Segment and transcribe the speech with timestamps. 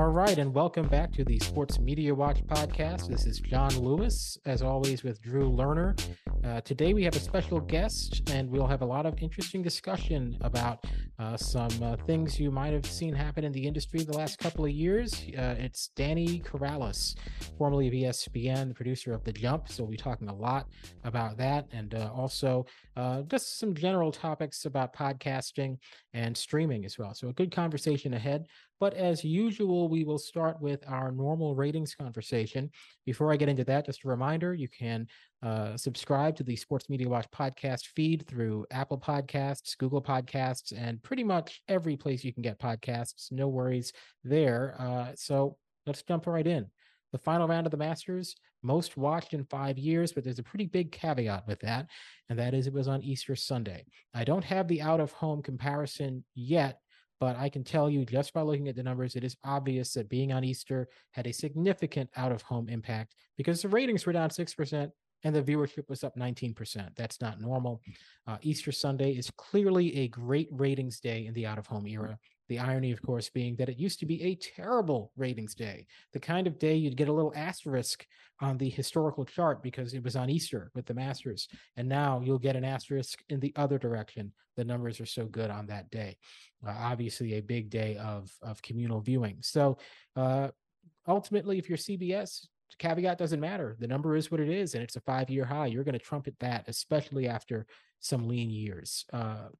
[0.00, 3.06] All right, and welcome back to the Sports Media Watch podcast.
[3.06, 5.94] This is Jon Lewis, as always, with Drew Lerner.
[6.42, 10.38] Uh, today we have a special guest, and we'll have a lot of interesting discussion
[10.40, 10.86] about
[11.18, 14.64] uh, some uh, things you might have seen happen in the industry the last couple
[14.64, 15.12] of years.
[15.36, 17.14] Uh, it's Danny Corrales,
[17.58, 19.68] formerly of ESPN, producer of The Jump.
[19.68, 20.66] So we'll be talking a lot
[21.04, 22.64] about that, and uh, also
[22.96, 25.76] uh, just some general topics about podcasting
[26.12, 27.14] and streaming as well.
[27.14, 28.46] So a good conversation ahead.
[28.78, 32.70] But as usual, we will start with our normal ratings conversation.
[33.06, 35.06] Before I get into that, just a reminder you can
[35.42, 41.02] uh, subscribe to the Sports Media Watch podcast feed through Apple Podcasts, Google Podcasts, and
[41.02, 43.30] pretty much every place you can get podcasts.
[43.30, 43.92] No worries
[44.24, 44.74] there.
[44.78, 46.66] Uh, so let's jump right in.
[47.12, 50.66] The final round of the Masters, most watched in five years, but there's a pretty
[50.66, 51.86] big caveat with that,
[52.28, 53.84] and that is it was on Easter Sunday.
[54.14, 56.80] I don't have the out of home comparison yet
[57.20, 60.08] but I can tell you just by looking at the numbers, it is obvious that
[60.08, 64.30] being on Easter had a significant out of home impact because the ratings were down
[64.30, 64.90] 6%
[65.22, 66.96] and the viewership was up 19%.
[66.96, 67.82] That's not normal.
[68.26, 72.18] Uh, Easter Sunday is clearly a great ratings day in the out of home era.
[72.50, 76.18] The irony, of course, being that it used to be a terrible ratings day, the
[76.18, 78.04] kind of day you'd get a little asterisk
[78.40, 81.46] on the historical chart because it was on Easter with the Masters.
[81.76, 84.32] And now you'll get an asterisk in the other direction.
[84.56, 86.16] The numbers are so good on that day.
[86.66, 89.36] Uh, obviously, a big day of, of communal viewing.
[89.42, 89.78] So
[90.16, 90.48] uh,
[91.06, 92.48] ultimately, if you're CBS,
[92.80, 93.76] caveat doesn't matter.
[93.78, 95.66] The number is what it is, and it's a five year high.
[95.66, 97.64] You're going to trumpet that, especially after
[98.00, 99.04] some lean years.
[99.12, 99.50] Uh,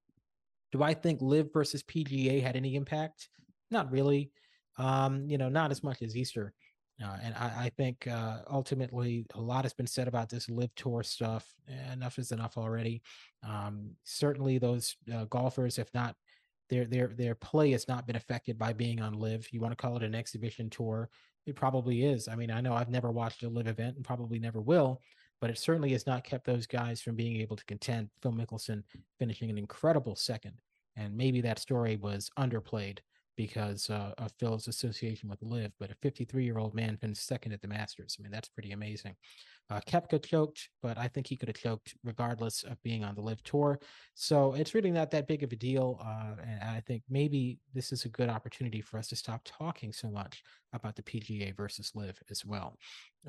[0.72, 3.28] do I think LIV versus PGA had any impact?
[3.70, 4.30] Not really.
[4.78, 6.54] Um, you know, not as much as Easter.
[7.02, 10.74] Uh, and I, I think uh, ultimately a lot has been said about this LIV
[10.74, 11.46] tour stuff.
[11.92, 13.02] Enough is enough already.
[13.46, 16.14] Um, certainly, those uh, golfers, if not
[16.68, 19.48] their their their play, has not been affected by being on LIV.
[19.50, 21.08] You want to call it an exhibition tour?
[21.46, 22.28] It probably is.
[22.28, 25.00] I mean, I know I've never watched a LIV event and probably never will,
[25.40, 28.10] but it certainly has not kept those guys from being able to contend.
[28.22, 28.82] Phil Mickelson
[29.18, 30.60] finishing an incredible second.
[30.96, 32.98] And maybe that story was underplayed
[33.36, 37.52] because uh, of Phil's association with LIV, but a 53 year old man finished second
[37.52, 38.16] at the Masters.
[38.18, 39.16] I mean, that's pretty amazing.
[39.70, 43.20] Uh, Koepka choked, but I think he could have choked regardless of being on the
[43.20, 43.78] LIV tour.
[44.14, 46.00] So it's really not that big of a deal.
[46.04, 49.92] Uh, and I think maybe this is a good opportunity for us to stop talking
[49.92, 50.42] so much
[50.72, 52.76] about the PGA versus LIV as well.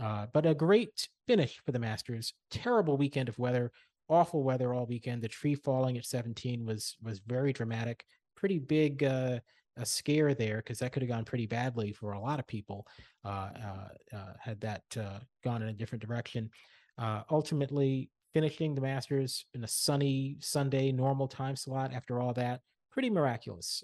[0.02, 2.34] Uh, but a great finish for the Masters.
[2.50, 3.72] Terrible weekend of weather,
[4.10, 5.22] awful weather all weekend.
[5.22, 8.04] The tree falling at 17 was was very dramatic.
[8.36, 9.40] Pretty big uh,
[9.78, 12.86] a scare there because that could have gone pretty badly for a lot of people
[13.24, 16.50] uh, uh, uh had that uh, gone in a different direction.
[16.98, 22.62] Uh, ultimately, finishing the Masters in a sunny Sunday normal time slot after all that,
[22.92, 23.84] pretty miraculous.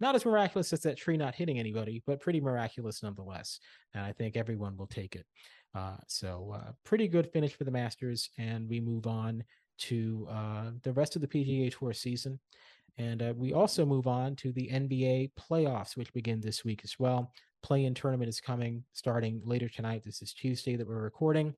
[0.00, 3.60] not as miraculous as that tree not hitting anybody, but pretty miraculous nonetheless.
[3.94, 5.26] And I think everyone will take it.
[6.08, 9.44] So pretty good finish for the Masters, and we move on
[9.78, 12.38] to uh, the rest of the PGA Tour season.
[12.98, 16.98] And uh, we also move on to the NBA playoffs, which begin this week as
[16.98, 17.32] well.
[17.62, 20.02] Play-in tournament is coming starting later tonight.
[20.04, 21.54] This is Tuesday that we're recording.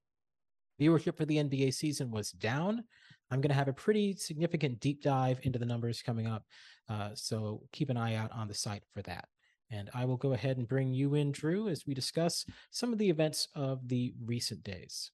[0.81, 2.85] Viewership for the NBA season was down.
[3.31, 6.45] I'm going to have a pretty significant deep dive into the numbers coming up.
[6.89, 9.29] Uh, so keep an eye out on the site for that.
[9.71, 12.99] And I will go ahead and bring you in, Drew, as we discuss some of
[12.99, 15.11] the events of the recent days.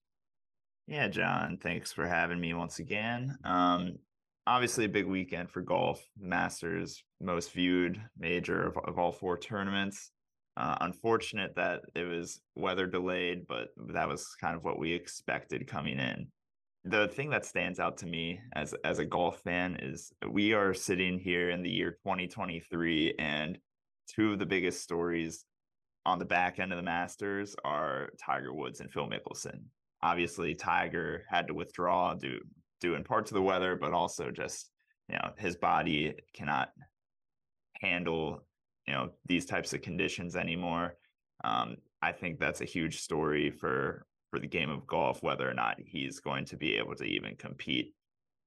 [0.86, 3.38] Yeah, Jon, thanks for having me once again.
[3.44, 3.98] Um,
[4.46, 6.04] obviously, a big weekend for golf.
[6.18, 10.10] Masters, most viewed major of, of all four tournaments.
[10.56, 15.66] Uh, unfortunate that it was weather delayed, but that was kind of what we expected
[15.66, 16.26] coming in.
[16.84, 20.74] the thing that stands out to me as as a golf fan is we are
[20.74, 23.58] sitting here in the year 2023 and
[24.08, 25.44] two of the biggest stories
[26.06, 29.60] on the back end of the Masters are Tiger Woods and Phil Mickelson.
[30.02, 32.40] Obviously, Tiger had to withdraw due
[32.80, 34.70] due in part to the weather, but also just
[35.08, 36.70] you know his body cannot
[37.80, 38.44] handle
[38.86, 40.96] you know these types of conditions anymore.
[41.44, 45.54] Um, I think that's a huge story for for the game of golf, whether or
[45.54, 47.94] not he's going to be able to even compete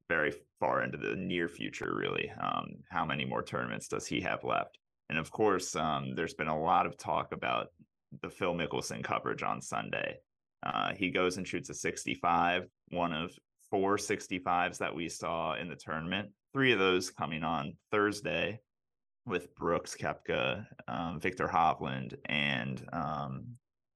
[0.10, 1.94] very far into the near future.
[1.96, 4.78] Really, um, how many more tournaments does he have left?
[5.10, 7.68] And of course, um, there's been a lot of talk about
[8.22, 10.18] the Phil Mickelson coverage on Sunday.
[10.64, 13.32] Uh, he goes and shoots a 65, one of
[13.74, 16.30] four 65s that we saw in the tournament.
[16.54, 18.60] Three of those coming on Thursday
[19.26, 23.46] with Brooks Koepka, um, Viktor Hovland, and um,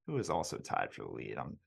[0.07, 1.38] who is also tied for the lead.
[1.38, 1.57] I'm,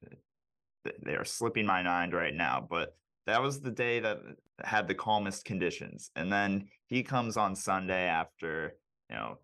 [1.04, 2.96] they are slipping my mind right now, but
[3.28, 4.18] that was the day that
[4.64, 6.10] had the calmest conditions.
[6.16, 8.74] And then he comes on Sunday after
[9.08, 9.38] you know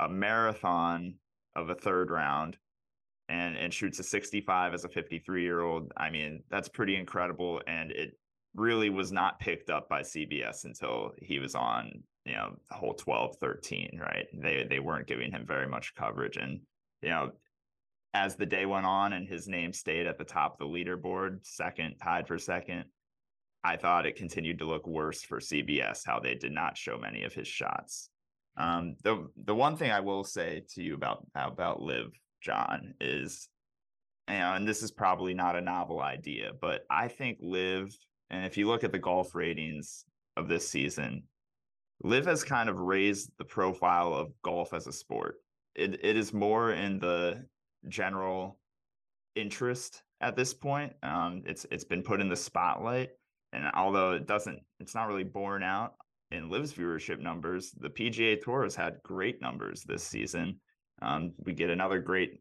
[0.00, 1.16] a marathon
[1.54, 2.56] of a third round
[3.28, 5.92] and and shoots a 65 as a 53 year old.
[5.96, 8.18] I mean, that's pretty incredible, and it
[8.54, 12.94] really was not picked up by CBS until he was on you know the whole
[12.94, 16.60] 12 13 right they they weren't giving him very much coverage and
[17.00, 17.30] you know
[18.14, 21.38] as the day went on and his name stayed at the top of the leaderboard
[21.42, 22.84] second tied for second
[23.62, 27.22] i thought it continued to look worse for cbs how they did not show many
[27.22, 28.10] of his shots
[28.58, 32.10] um, the the one thing i will say to you about about LIV
[32.40, 33.48] jon is
[34.28, 37.94] you know and this is probably not a novel idea but i think LIV,
[38.30, 40.04] and if you look at the golf ratings
[40.36, 41.22] of this season
[42.02, 45.36] LIV has kind of raised the profile of golf as a sport.
[45.74, 47.46] It it is more in the
[47.88, 48.58] general
[49.34, 50.92] interest at this point.
[51.02, 53.10] Um, it's it's been put in the spotlight,
[53.52, 55.94] and although it doesn't, it's not really borne out
[56.30, 57.72] in LIV's viewership numbers.
[57.72, 60.60] The PGA Tour has had great numbers this season.
[61.02, 62.40] Um, we get another great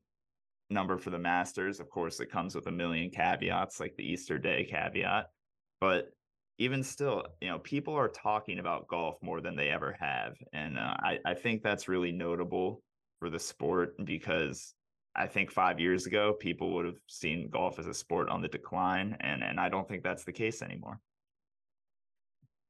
[0.70, 1.80] number for the Masters.
[1.80, 5.30] Of course, it comes with a million caveats, like the Easter Day caveat,
[5.80, 6.12] but
[6.58, 10.36] even still, you know, people are talking about golf more than they ever have.
[10.54, 12.82] And uh, I, I think that's really notable
[13.20, 14.74] for the sport because
[15.16, 18.48] I think five years ago, people would have seen golf as a sport on the
[18.48, 19.18] decline.
[19.20, 21.00] And, and I don't think that's the case anymore.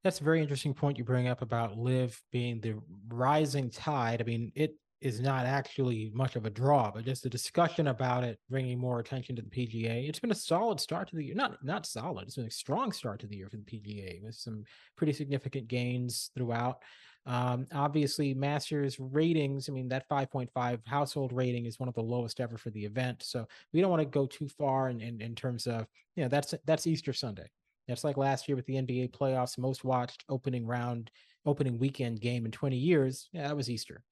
[0.04, 2.76] That's a very interesting point you bring up about LIV being the
[3.08, 4.22] rising tide.
[4.22, 8.24] I mean, it is not actually much of a draw, but just a discussion about
[8.24, 10.08] it bringing more attention to the PGA.
[10.08, 11.36] It's been a solid start to the year.
[11.36, 12.28] Not not solid.
[12.28, 14.64] It's been a strong start to the year for the PGA with some
[14.96, 16.82] pretty significant gains throughout.
[17.28, 19.68] Um, obviously, Masters ratings.
[19.68, 23.24] I mean, that 5.5 household rating is one of the lowest ever for the event.
[23.24, 26.30] So we don't want to go too far in, in, in terms of you know
[26.30, 27.50] that's that's Easter Sunday.
[27.88, 31.12] That's like last year with the NBA playoffs, most watched opening round,
[31.46, 33.30] opening weekend game in 20 years.
[33.32, 34.04] Yeah, that was Easter.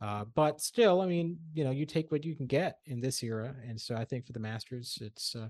[0.00, 3.22] Uh, but still, I mean, you know, you take what you can get in this
[3.22, 5.48] era, and so I think for the Masters, it's uh,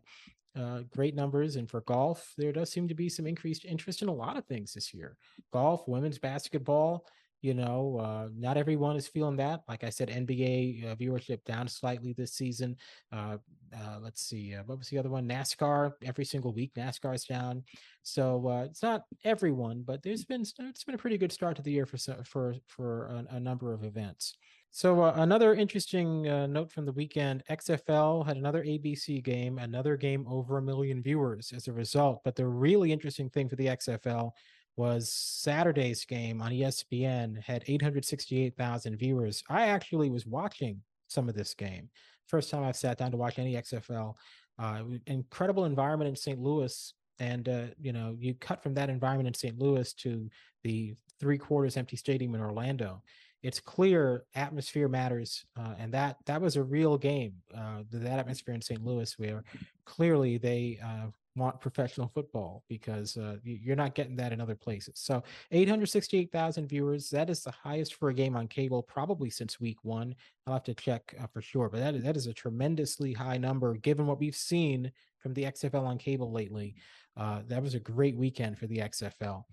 [0.59, 4.09] uh, great numbers, and for golf, there does seem to be some increased interest in
[4.09, 5.17] a lot of things this year.
[5.53, 7.05] Golf, women's basketball,
[7.41, 9.61] you know, uh, not everyone is feeling that.
[9.69, 12.77] Like I said, NBA uh, viewership down slightly this season.
[13.13, 13.39] Uh,
[13.77, 15.29] uh, let's see, uh, what was the other one?
[15.29, 15.93] NASCAR.
[16.05, 17.65] Every single week, NASCAR is down.
[18.03, 21.63] So uh, it's not everyone, but there's been it's been a pretty good start to
[21.63, 24.37] the year for for for a, a number of events.
[24.71, 29.97] So uh, another interesting uh, note from the weekend: XFL had another ABC game, another
[29.97, 32.21] game over a million viewers as a result.
[32.25, 34.33] But the really interesting thing for the XFL
[34.79, 39.43] was Saturday's game on ESPN had 868,000 viewers.
[39.51, 41.91] I actually was watching some of this game.
[42.29, 44.15] First time I've sat down to watch any XFL.
[44.57, 46.39] Uh, incredible environment in St.
[46.39, 46.95] Louis.
[47.19, 49.59] And, uh, you know, you cut from that environment in St.
[49.59, 50.31] Louis to
[50.63, 53.03] the three quarters empty stadium in Orlando.
[53.43, 55.45] It's clear atmosphere matters.
[55.59, 57.35] Uh, and that that was a real game.
[57.57, 58.85] Uh, that atmosphere in St.
[58.85, 59.43] Louis, where
[59.85, 61.07] clearly they uh,
[61.39, 64.95] want professional football because uh, you're not getting that in other places.
[64.97, 69.79] So 868,000 viewers, that is the highest for a game on cable probably since week
[69.83, 70.15] one.
[70.47, 73.39] I'll have to check uh, for sure, but that is, that is a tremendously high
[73.39, 76.75] number given what we've seen from the XFL on cable lately.
[77.17, 79.45] Uh, that was a great weekend for the XFL.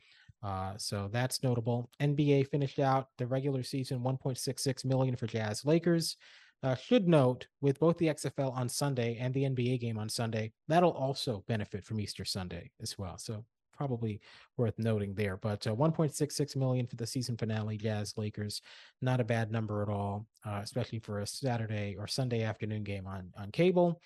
[0.44, 1.90] Uh, so that's notable.
[2.00, 6.18] NBA finished out the regular season 1.66 million for Jazz Lakers.
[6.66, 10.52] Uh, should note with both the XFL on Sunday and the NBA game on Sunday,
[10.68, 13.20] that'll also benefit from Easter Sunday as well.
[13.20, 14.20] So probably
[14.58, 15.38] worth noting there.
[15.38, 18.64] But uh, 1.66 million for the season finale, Jazz Lakers,
[19.00, 23.06] not a bad number at all, uh, especially for a Saturday or Sunday afternoon game
[23.06, 24.02] on on cable.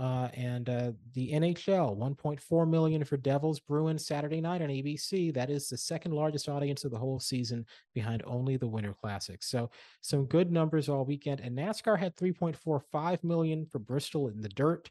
[0.00, 5.32] Uh, and uh, the NHL, 1.4 million for Devils Bruins Saturday night on ABC.
[5.34, 9.42] That is the second largest audience of the whole season, behind only the Winter Classic.
[9.42, 11.40] So some good numbers all weekend.
[11.40, 14.90] And NASCAR had 3.45 million for Bristol in the dirt.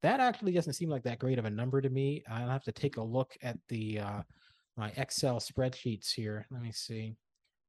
[0.00, 2.22] That actually doesn't seem like that great of a number to me.
[2.26, 4.22] I'll have to take a look at the uh,
[4.78, 6.46] my Excel spreadsheets here.
[6.50, 7.14] Let me see.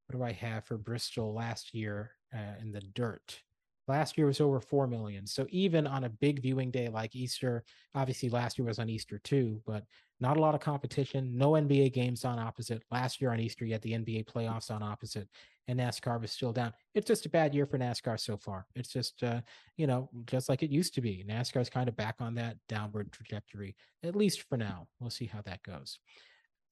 [0.07, 3.41] What do I have for Bristol last year uh, in the dirt?
[3.87, 5.25] Last year was over 4 million.
[5.25, 7.63] So even on a big viewing day like Easter,
[7.95, 9.83] obviously last year was on Easter too, but
[10.19, 11.37] not a lot of competition.
[11.37, 12.83] No NBA games on opposite.
[12.91, 15.29] Last year on Easter, you had the NBA playoffs on opposite,
[15.67, 16.73] and NASCAR was still down.
[16.95, 18.65] It's just a bad year for NASCAR so far.
[18.75, 19.41] It's just, uh,
[19.77, 21.23] you know, just like it used to be.
[21.29, 24.87] NASCAR is kind of back on that downward trajectory, at least for now.
[24.99, 25.99] We'll see how that goes.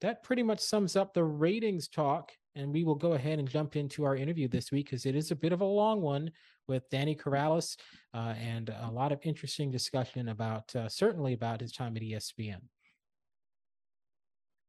[0.00, 3.76] That pretty much sums up the ratings talk and we will go ahead and jump
[3.76, 6.30] into our interview this week because it is a bit of a long one
[6.66, 7.76] with Danny Corrales
[8.14, 12.60] uh, and a lot of interesting discussion about uh, certainly about his time at ESPN.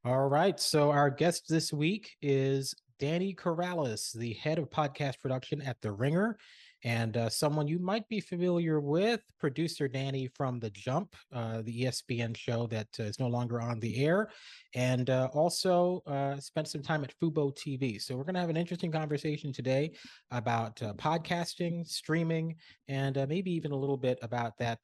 [0.06, 0.60] All right.
[0.60, 5.92] So our guest this week is Danny Corrales, the head of podcast production at The
[5.92, 6.38] Ringer
[6.84, 11.84] and uh, someone you might be familiar with, producer Danny from The Jump, uh, the
[11.84, 14.30] ESPN show that uh, is no longer on the air,
[14.76, 18.00] and uh, also uh, spent some time at Fubo TV.
[18.00, 19.92] So we're going to have an interesting conversation today
[20.30, 22.56] about uh, podcasting, streaming,
[22.88, 24.80] and maybe even a little bit about that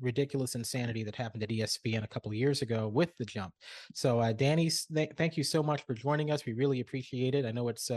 [0.00, 3.52] ridiculous insanity that happened at ESPN a couple of years ago with The Jump.
[3.94, 6.46] So Danny, th- thank you so much for joining us.
[6.46, 7.44] We really appreciate it.
[7.44, 7.90] I know it's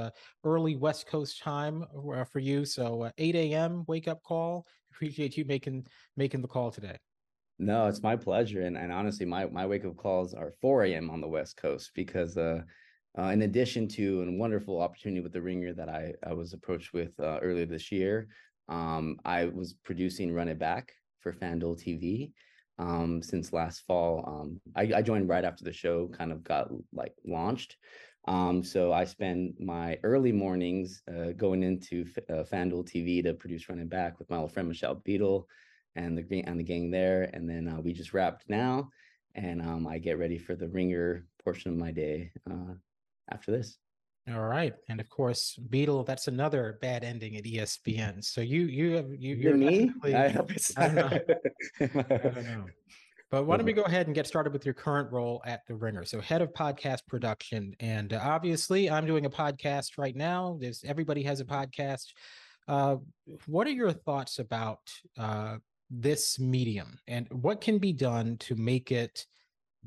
[0.43, 1.85] early West Coast time
[2.31, 3.83] for you, so 8 8 a.m.
[3.87, 4.65] wake up call.
[4.91, 6.97] Appreciate you making making the call today.
[7.57, 8.61] No, it's my pleasure.
[8.61, 11.09] And, and honestly, my, my wake up calls are 4 a.m.
[11.09, 12.61] on the West Coast because, uh,
[13.17, 16.91] uh, in addition to a wonderful opportunity with the Ringer that I, I was approached
[16.91, 18.27] with uh, earlier this year,
[18.67, 22.33] um, I was producing Run It Back for FanDuel TV
[22.77, 24.23] um, since last fall.
[24.27, 27.77] Um, I, I, joined right after the show kind of got like launched.
[28.27, 33.69] Um, so I spend my early mornings uh, going into uh, FanDuel TV to produce
[33.69, 35.47] Run It Back with my old friend Michelle Beadle
[35.95, 38.89] and the and the gang there, and then uh, we just wrapped now,
[39.35, 42.73] and um, I get ready for the Ringer portion of my day uh,
[43.31, 43.77] after this.
[44.27, 46.03] All right, and of course, Beadle.
[46.03, 48.23] That's another bad ending at ESPN.
[48.23, 49.91] So you you have you you're me.
[50.03, 50.75] I hope it's.
[50.75, 51.19] I don't know.
[51.79, 52.65] I don't know.
[53.31, 55.73] But why don't we go ahead and get started with your current role at The
[55.73, 56.05] Ringer?
[56.05, 60.57] So, head of podcast production, and uh, obviously, I'm doing a podcast right now.
[60.59, 62.05] There's everybody has a podcast.
[62.67, 62.97] Uh,
[63.47, 64.79] what are your thoughts about
[65.17, 65.57] uh,
[65.89, 69.25] this medium, and what can be done to make it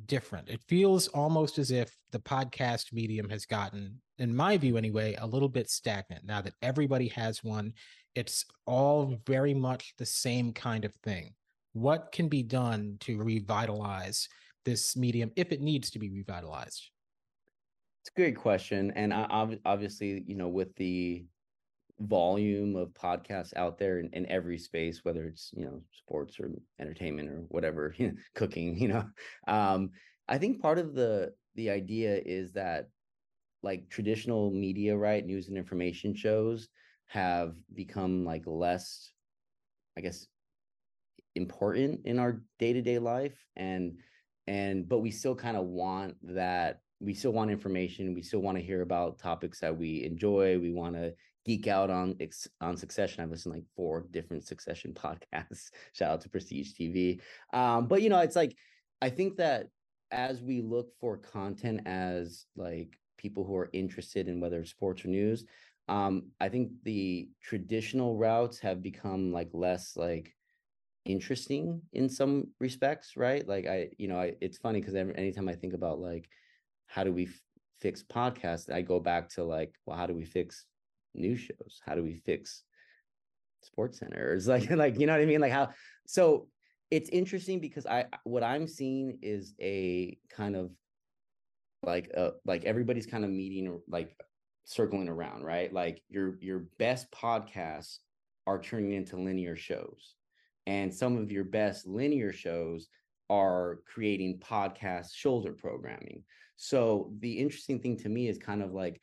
[0.07, 0.49] different?
[0.49, 5.26] It feels almost as if the podcast medium has gotten, in my view anyway, a
[5.26, 7.73] little bit stagnant now that everybody has one.
[8.16, 11.35] It's all very much the same kind of thing
[11.80, 14.28] what can be done to revitalize
[14.64, 16.90] this medium if it needs to be revitalized?
[18.02, 19.26] It's a great question, and I,
[19.64, 21.25] obviously, you know, with the
[22.00, 26.50] volume of podcasts out there in, in, every space, whether it's you know sports or
[26.80, 29.04] entertainment or whatever, you know, cooking, you know,
[29.47, 29.90] um,
[30.28, 32.88] I think part of the the idea is that
[33.62, 36.68] like traditional media, right, news and information shows
[37.06, 39.11] have become like less,
[39.97, 40.26] I guess,
[41.38, 43.97] important in our day-to-day life and
[44.47, 48.59] and but we still kind of want that we still want information we still want
[48.59, 51.14] to hear about topics that we enjoy we want to
[51.49, 52.14] geek out on
[52.61, 53.23] on succession.
[53.23, 55.71] I've listened to like four different succession podcasts.
[55.95, 57.21] Shout out to prestige tv
[57.54, 58.54] um but you know it's like
[59.00, 59.68] i think that
[60.11, 65.04] as we look for content as like people who are interested in whether it's sports
[65.04, 65.45] or news
[65.88, 70.35] um i think the traditional routes have become like less like
[71.09, 73.49] interesting in some respects, right?
[73.49, 76.29] Like I, you know, I, it's funny because anytime I think about like
[76.87, 77.41] how do we f-
[77.81, 80.67] fix podcasts, I go back to like, well, how do we fix
[81.15, 81.81] news shows?
[81.85, 82.62] How do we fix
[83.62, 84.47] sports centers?
[84.49, 85.41] Like, like you know what I mean?
[85.41, 85.71] Like how?
[86.07, 86.49] So
[86.91, 90.71] it's interesting because I what I'm seeing is a kind of
[91.83, 94.15] like uh like everybody's kind of meeting like
[94.67, 95.73] circling around, right?
[95.73, 97.99] Like your your best podcasts
[98.47, 100.15] are turning into linear shows
[100.68, 102.88] and some of your best linear shows
[103.30, 106.22] are creating podcast shoulder programming.
[106.56, 109.00] So the interesting thing to me is kind of like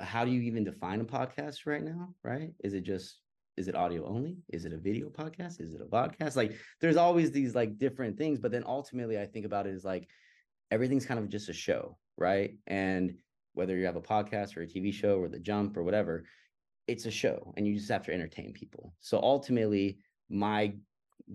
[0.00, 2.50] how do you even define a podcast right now, right?
[2.64, 3.20] Is it just
[3.56, 4.38] is it audio only?
[4.48, 5.60] Is it a video podcast?
[5.60, 6.34] Is it a podcast?
[6.34, 9.84] Like there's always these like different things, but then ultimately I think about it as
[9.84, 10.08] like
[10.72, 12.56] everything's kind of just a show, right?
[12.66, 13.14] And
[13.54, 16.24] whether you have a podcast or a TV show or the jump or whatever,
[16.88, 18.92] it's a show and you just have to entertain people.
[19.00, 19.98] So ultimately
[20.28, 20.74] my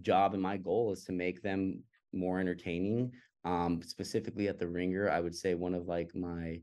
[0.02, 3.12] job and my goal is to make them more entertaining.
[3.46, 6.62] Um, specifically at the Ringer, I would say one of like my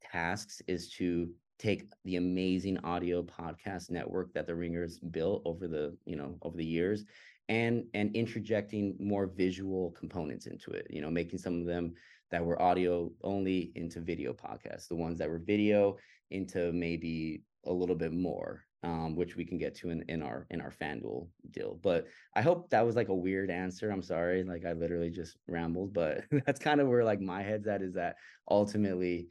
[0.00, 5.96] tasks is to take the amazing audio podcast network that the Ringers built over the
[6.04, 7.04] you know over the years
[7.48, 11.92] and and interjecting more visual components into it you know making some of them
[12.30, 15.96] that were audio only into video podcasts the ones that were video
[16.30, 20.46] into maybe a little bit more um, which we can get to in, in our
[20.50, 21.78] in our FanDuel deal.
[21.82, 23.90] But I hope that was like a weird answer.
[23.90, 27.68] I'm sorry, like I literally just rambled, but that's kind of where like my head's
[27.68, 28.16] at is that
[28.50, 29.28] ultimately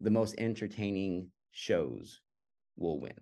[0.00, 2.20] the most entertaining shows
[2.76, 3.12] will win.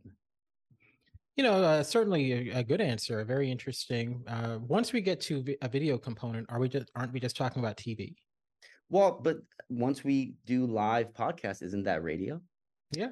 [1.36, 4.24] You know, uh, certainly a, a, good answer, a very interesting.
[4.26, 7.60] Uh, once we get to a video component, are we just aren't we just talking
[7.60, 8.16] about TV?
[8.90, 9.36] Well, but
[9.68, 12.40] once we do live podcast, isn't that radio?
[12.90, 13.10] Yeah,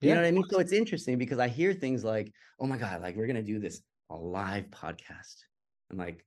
[0.00, 0.14] you yeah.
[0.14, 0.44] know what I mean?
[0.50, 3.42] So it's interesting because I hear things like, oh my God, like we're going to
[3.42, 5.44] do this a live podcast.
[5.90, 6.24] I'm like,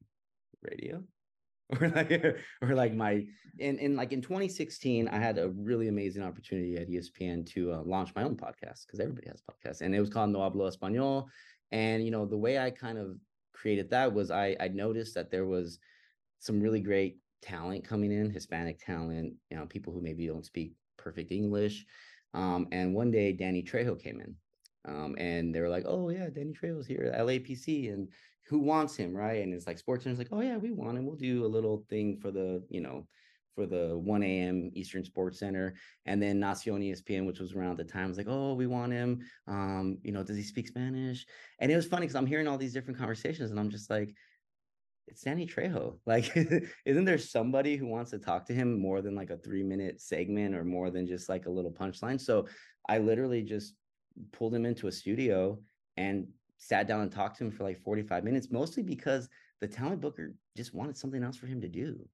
[0.61, 1.03] radio?
[1.81, 2.11] Or like,
[2.61, 3.25] or like my,
[3.59, 7.81] in, in like in 2016, I had a really amazing opportunity at ESPN to uh,
[7.81, 11.25] launch my own podcast because everybody has podcasts and it was called No Hablo Español.
[11.73, 13.17] And, you know, the way I kind of
[13.51, 15.79] created that was I, I noticed that there was
[16.39, 20.73] some really great talent coming in, Hispanic talent, you know, people who maybe don't speak
[20.97, 21.85] perfect English.
[22.37, 24.35] Um, and one day Danny Trejo came in.
[24.85, 28.07] Um, and they were like, "Oh yeah, Danny Trejo's here at LAPC, and
[28.45, 31.05] who wants him, right?" And it's like SportsCenter's like, "Oh yeah, we want him.
[31.05, 33.07] We'll do a little thing for the, you know,
[33.55, 34.69] for the 1 a.m.
[34.73, 35.75] Eastern Sports Center."
[36.05, 39.19] And then Nacion ESPN, which was around the time, was like, "Oh, we want him.
[39.47, 41.25] Um, you know, does he speak Spanish?"
[41.59, 44.15] And it was funny because I'm hearing all these different conversations, and I'm just like,
[45.07, 45.97] it's Danny Trejo.
[46.05, 46.35] Like,
[46.85, 50.01] isn't there somebody who wants to talk to him more than like a three minute
[50.01, 52.19] segment or more than just like a little punchline?
[52.19, 52.47] So
[52.87, 53.73] I literally just
[54.31, 55.59] pulled him into a studio
[55.97, 59.29] and sat down and talked to him for like 45 minutes, mostly because
[59.61, 62.07] the talent booker just wanted something else for him to do.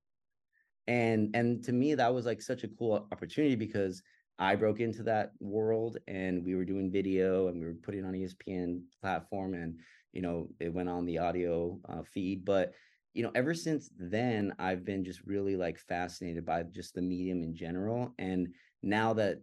[0.87, 4.01] And and to me, that was like such a cool opportunity because
[4.39, 8.13] I broke into that world and we were doing video and we were putting on
[8.13, 9.79] ESPN platform and
[10.11, 12.73] you know it went on the audio uh, feed but
[13.13, 17.43] you know ever since then i've been just really like fascinated by just the medium
[17.43, 18.47] in general and
[18.81, 19.41] now that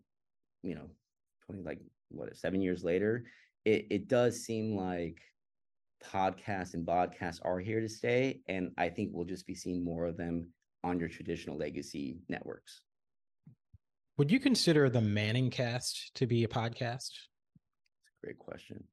[0.62, 0.90] you know
[1.46, 3.24] 20 like what seven years later
[3.64, 5.20] it, it does seem like
[6.04, 10.06] podcasts and podcasts are here to stay and i think we'll just be seeing more
[10.06, 10.46] of them
[10.84, 12.82] on your traditional legacy networks.
[14.16, 17.10] Would you consider the ManningCast to be a podcast?
[17.10, 18.84] It's A great question.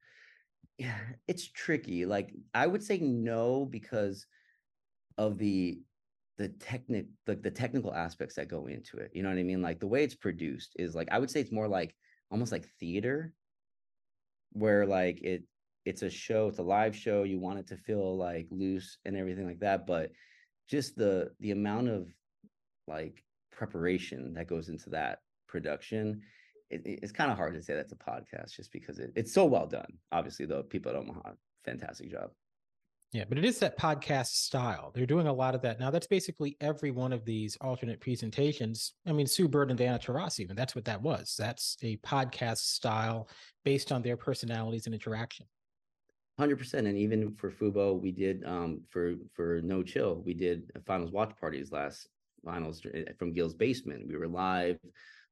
[0.77, 2.05] Yeah, it's tricky.
[2.05, 4.25] Like I would say no because
[5.17, 5.79] of the
[6.37, 9.11] the technic the, the technical aspects that go into it.
[9.13, 9.61] You know what I mean?
[9.61, 11.95] Like the way it's produced is like I would say it's more like
[12.31, 13.33] almost like theater
[14.53, 15.43] where like it
[15.85, 19.15] it's a show, it's a live show, you want it to feel like loose and
[19.15, 20.11] everything like that, but
[20.69, 22.07] just the the amount of
[22.87, 26.21] like preparation that goes into that production
[26.69, 29.45] it, it's kind of hard to say that's a podcast just because it, it's so
[29.45, 29.87] well done.
[30.11, 31.31] Obviously, though, people at Omaha,
[31.63, 32.31] fantastic job.
[33.13, 34.91] Yeah, but it is that podcast style.
[34.93, 35.89] They're doing a lot of that now.
[35.89, 38.93] That's basically every one of these alternate presentations.
[39.07, 41.35] I mean, Sue Bird and Diana Taurasi, even that's what that was.
[41.39, 43.29] That's a podcast style
[43.63, 45.45] based on their personalities and interaction.
[46.37, 50.69] Hundred percent, and even for Fubo, we did um, for for No Chill, we did
[50.85, 52.09] finals watch parties last
[52.45, 54.07] finals eh, from Gil's basement.
[54.07, 54.77] We were live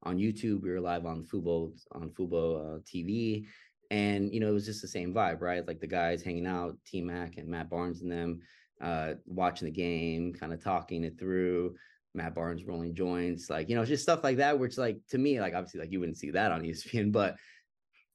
[0.02, 0.62] on YouTube.
[0.62, 3.46] We were live on Fubo on Fubo uh, TV,
[3.92, 5.68] and you know it was just the same vibe, right?
[5.68, 8.40] Like the guys hanging out, T Mac and Matt Barnes and them,
[8.82, 11.76] uh, watching the game, kind of talking it through.
[12.16, 14.58] Matt Barnes rolling joints, like you know, just stuff like that.
[14.58, 17.36] Which, like to me, like obviously, like you wouldn't see that on ESPN, but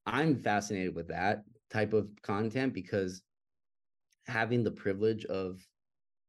[0.07, 3.23] I'm fascinated with that type of content because
[4.27, 5.61] having the privilege of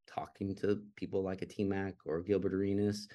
[0.07, 3.07] talking to people like a T Mac or Gilbert Arenas,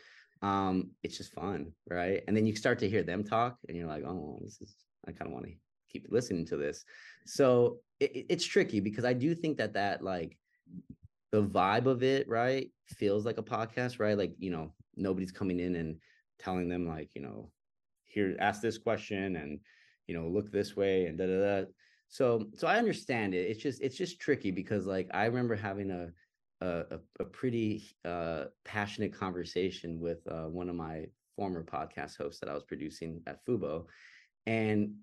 [0.43, 2.23] um, it's just fun, right?
[2.27, 4.75] And then you start to hear them talk, and you're like, oh, this is
[5.07, 5.53] I kind of want to
[6.01, 6.85] keep listening to this.
[7.25, 10.37] So it, it's tricky because I do think that that like
[11.33, 14.17] the vibe of it, right, feels like a podcast, right?
[14.17, 15.97] Like you know, nobody's coming in and
[16.39, 17.51] telling them like you know,
[18.05, 19.61] here, ask this question, and
[20.07, 21.67] you know, look this way, and da da da.
[22.09, 23.51] So so I understand it.
[23.51, 26.09] It's just it's just tricky because like I remember having a
[26.61, 31.05] a, a, pretty uh, passionate conversation with uh, one of my
[31.37, 33.85] former podcast hosts that I was producing at Fubo.
[34.47, 34.95] And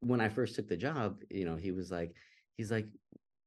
[0.00, 2.12] when I first took the job, you know, he was like,
[2.56, 2.86] he's like,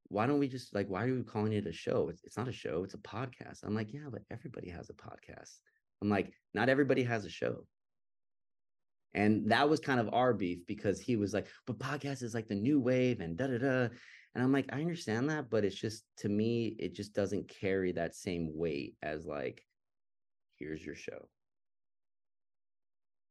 [0.08, 2.10] why don't we just like, why are we calling it a show?
[2.10, 3.64] It's, it's not a show, it's a podcast.
[3.64, 5.58] I'm like, yeah, but everybody has a podcast.
[6.02, 7.66] I'm like, not everybody has a show.
[9.14, 12.48] And that was kind of our beef because he was like, but podcast is like
[12.48, 13.88] the new wave and da da da.
[14.36, 17.92] And I'm like, I understand that, but it's just to me, it just doesn't carry
[17.94, 19.64] that same weight as like,
[20.58, 21.28] here's your show.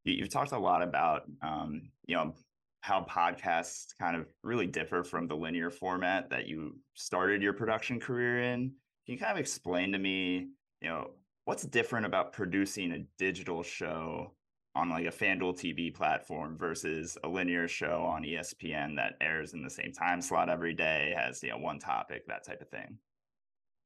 [0.03, 2.33] You've talked a lot about, um, you know,
[2.81, 7.99] how podcasts kind of really differ from the linear format that you started your production
[7.99, 8.71] career in.
[9.05, 10.49] Can you kind of explain to me,
[10.81, 11.11] you know,
[11.45, 14.33] what's different about producing a digital show
[14.75, 19.63] on like a FanDuel TV platform versus a linear show on ESPN that airs in
[19.63, 22.97] the same time slot every day, has you know one topic, that type of thing.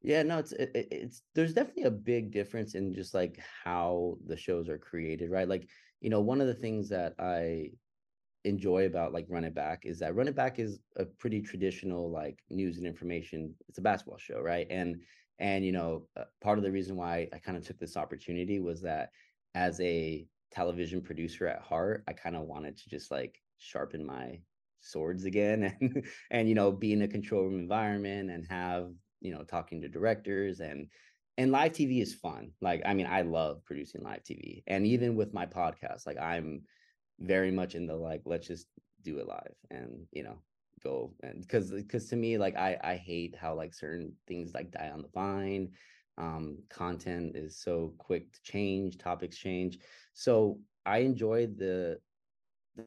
[0.02, 4.36] Yeah, no, it's it, it's there's definitely a big difference in just like how the
[4.36, 5.48] shows are created, right?
[5.48, 5.70] Like,
[6.02, 7.70] you know, one of the things that I
[8.46, 12.12] enjoy about like Run It Back is that Run It Back is a pretty traditional
[12.12, 13.54] like news and information.
[13.70, 14.68] It's a basketball show, right?
[14.70, 15.02] And
[15.40, 18.60] and you know, uh, part of the reason why I kind of took this opportunity
[18.60, 19.10] was that
[19.56, 24.40] as a television producer at heart, I kind of wanted to just like sharpen my
[24.82, 29.34] swords again and and you know be in a control room environment and have you
[29.34, 30.88] know talking to directors and
[31.38, 32.52] and live TV is fun.
[32.62, 34.64] Like I mean I love producing live TV.
[34.68, 36.64] And even with my podcast like I'm
[37.24, 38.68] very much in the like let's just
[39.04, 40.38] do it live and you know
[40.84, 44.72] go and because because to me like I I hate how like certain things like
[44.72, 45.72] die on the vine.
[46.18, 49.80] Um content is so quick to change topics change.
[50.14, 51.98] So i enjoy the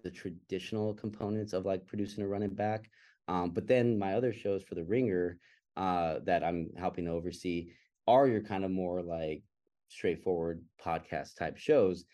[0.02, 2.90] the traditional components of like producing a Run It Back.
[3.28, 5.38] Um but then my other shows for the ringer
[5.76, 7.70] uh that i'm helping to oversee
[8.06, 9.42] are your kind of more like
[9.88, 12.04] straightforward podcast type shows.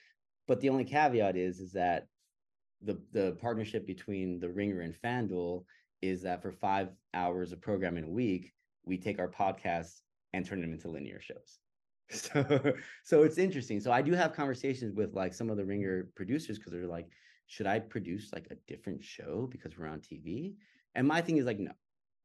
[0.48, 2.06] But the only caveat is is that
[2.84, 5.64] the the partnership between the ringer and fanduel
[6.00, 8.52] is that for five hours of programming a week
[8.84, 10.00] we take our podcasts
[10.32, 11.58] and turn them into linear shows.
[12.14, 13.80] So, so it's interesting.
[13.80, 17.08] So I do have conversations with like some of the ringer producers because they're like,
[17.46, 20.54] should I produce like a different show because we're on TV?
[20.94, 21.72] And my thing is like, no,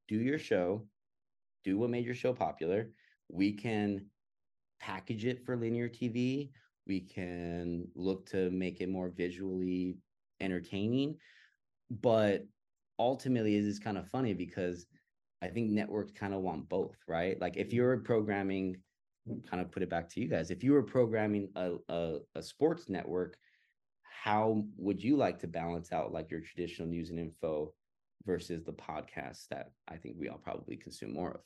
[0.09, 0.85] do your show,
[1.63, 2.89] do what made your show popular.
[3.29, 4.07] We can
[4.81, 6.49] package it for linear TV.
[6.85, 9.97] We can look to make it more visually
[10.41, 11.15] entertaining.
[11.89, 12.45] But
[12.99, 14.85] ultimately, it is kind of funny because
[15.41, 17.39] I think networks kind of want both, right?
[17.39, 18.77] Like if you're programming,
[19.49, 20.51] kind of put it back to you guys.
[20.51, 23.37] If you were programming a, a, a sports network,
[24.23, 27.73] how would you like to balance out like your traditional news and info
[28.25, 31.41] versus the podcasts that I think we all probably consume more of?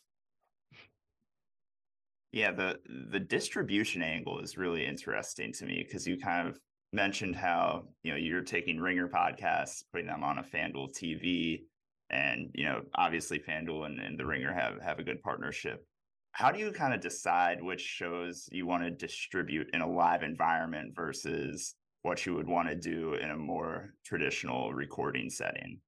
[2.32, 2.80] Yeah, the
[3.12, 6.58] the distribution angle is really interesting to me because you kind of
[6.94, 11.64] mentioned how you know you're taking Ringer podcasts, putting them on a FanDuel TV,
[12.10, 15.86] and you know obviously FanDuel and, and the Ringer have have a good partnership.
[16.34, 20.24] How do you kind of decide which shows you want to distribute in a live
[20.24, 25.80] environment versus what you would want to do in a more traditional recording setting?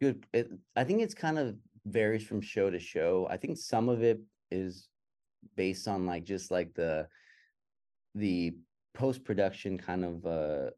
[0.00, 0.26] Good.
[0.32, 1.56] It, I think it's kind of
[1.86, 3.28] varies from show to show.
[3.30, 4.88] I think some of it is
[5.56, 7.06] based on like just like the
[8.14, 8.54] the
[8.94, 10.70] post production kind of uh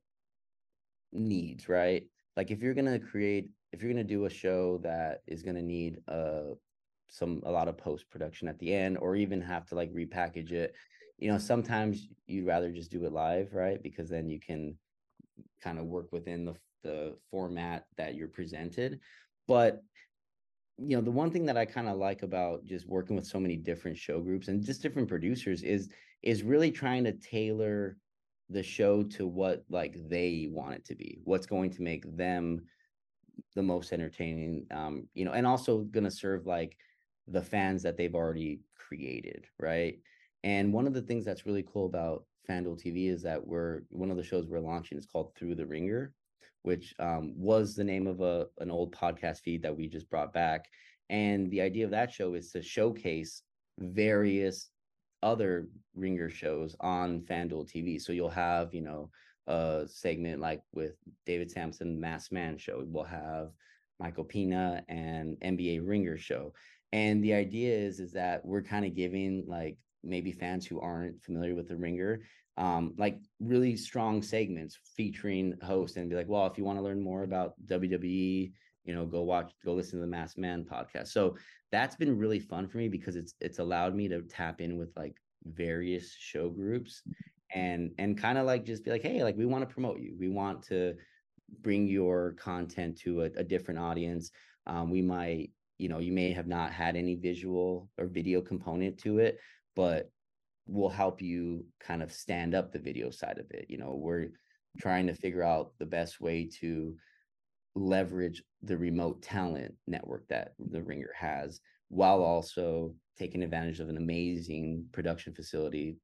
[1.13, 2.05] needs, right?
[2.37, 5.57] Like if you're gonna create if you're going to do a show that is going
[5.57, 6.55] to need uh
[7.09, 10.51] some a lot of post production at the end or even have to like repackage
[10.51, 10.75] it
[11.19, 14.77] you know sometimes you'd rather just do it live right because then you can
[15.63, 18.99] kind of work within the the format that you're presented
[19.47, 19.83] but
[20.79, 23.39] you know the one thing that i kind of like about just working with so
[23.39, 25.91] many different show groups and just different producers is
[26.23, 27.97] is really trying to tailor
[28.51, 32.61] the show to what like they want it to be what's going to make them
[33.55, 36.77] the most entertaining um you know and also going to serve like
[37.29, 39.99] the fans that they've already created right
[40.45, 44.11] and one of the things that's really cool about FanDuel TV is that we're one
[44.11, 46.13] of the shows we're launching is called Through the Ringer,
[46.63, 50.33] which um, was the name of a an old podcast feed that we just brought
[50.33, 50.67] back.
[51.11, 53.43] And the idea of that show is to showcase
[53.79, 54.71] various
[55.23, 58.01] other Ringer shows on FanDuel TV.
[58.01, 59.11] So you'll have, you know,
[59.47, 62.85] a segment like with David Sampson, Masked Man show.
[62.87, 63.51] We'll have
[63.99, 66.53] Michael Pina and NBA Ringer show.
[66.93, 71.23] And the idea is is that we're kind of giving like maybe fans who aren't
[71.23, 72.21] familiar with the Ringer
[72.59, 76.83] um, like really strong segments featuring hosts and be like, well, if you want to
[76.85, 78.53] learn more about WWE,
[78.87, 81.09] you know, go watch, go listen to the Masked Man podcast.
[81.09, 81.37] So
[81.73, 84.91] that's been really fun for me because it's it's allowed me to tap in with
[84.97, 87.03] like various show groups
[87.55, 90.15] and and kind of like just be like hey like we want to promote you.
[90.19, 90.95] We want to
[91.61, 94.31] bring your content to a, a different audience.
[94.67, 98.99] Um, we might you know you may have not had any visual or video component
[98.99, 99.39] to it
[99.75, 100.11] but
[100.67, 103.67] we'll help you kind of stand up the video side of it.
[103.69, 104.29] You know we're
[104.79, 106.95] trying to figure out the best way to
[107.77, 113.97] leverage the remote talent network that the ringer has while also taking advantage of an
[113.97, 115.97] amazing production facility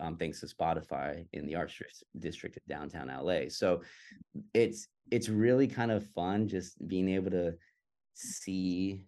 [0.00, 1.80] um, thanks to spotify in the arts
[2.18, 3.80] district of downtown la so
[4.54, 7.52] it's it's really kind of fun just being able to
[8.14, 9.02] see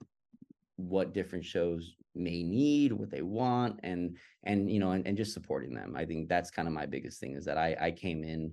[0.77, 5.33] what different shows may need what they want and and you know and, and just
[5.33, 5.95] supporting them.
[5.97, 8.53] I think that's kind of my biggest thing is that i i came in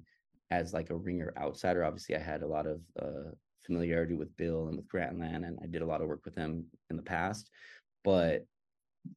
[0.52, 1.84] as like a ringer outsider.
[1.84, 3.32] Obviously i had a lot of uh
[3.70, 6.66] familiarity with bill and with grantland and i did a lot of work with them
[6.90, 7.50] in the past
[8.04, 8.46] but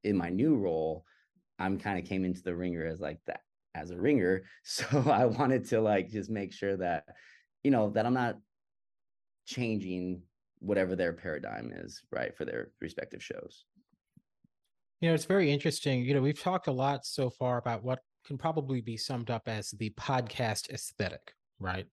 [0.05, 1.05] in my new role
[1.59, 3.41] i'm kind of came into the ringer as like that
[3.75, 7.05] as a ringer so i wanted to like just make sure that
[7.65, 8.37] you know that i'm not
[9.47, 10.21] changing
[10.59, 13.65] whatever their paradigm is right for their respective shows
[15.03, 16.05] you know, it's very interesting.
[16.05, 19.43] You know, we've talked a lot so far about what can probably be summed up
[19.49, 21.87] as the podcast aesthetic, right?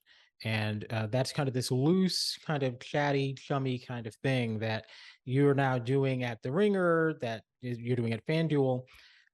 [0.44, 4.86] And uh, that's kind of this loose, kind of chatty, chummy kind of thing that
[5.26, 8.84] you're now doing at The Ringer, that you're doing at FanDuel.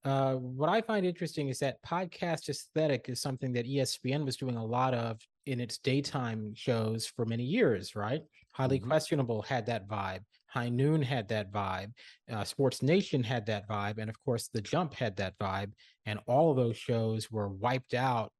[0.03, 4.55] Uh, what I find interesting is that podcast aesthetic is something that ESPN was doing
[4.55, 8.21] a lot of in its daytime shows for many years, right?
[8.51, 8.87] Highly mm-hmm.
[8.87, 10.21] questionable had that vibe.
[10.47, 11.91] High Noon had that vibe.
[12.31, 13.97] Uh, Sports Nation had that vibe.
[13.97, 15.71] And of course, The Jump had that vibe.
[16.05, 18.31] And all of those shows were wiped out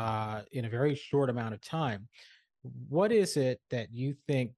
[0.00, 2.08] uh, in a very short amount of time.
[2.88, 4.52] What is it that you think,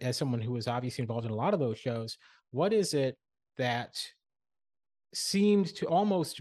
[0.00, 2.16] as someone who was obviously involved in a lot of those shows,
[2.50, 3.16] what is it
[3.56, 3.96] that
[5.14, 6.40] seemed to almost,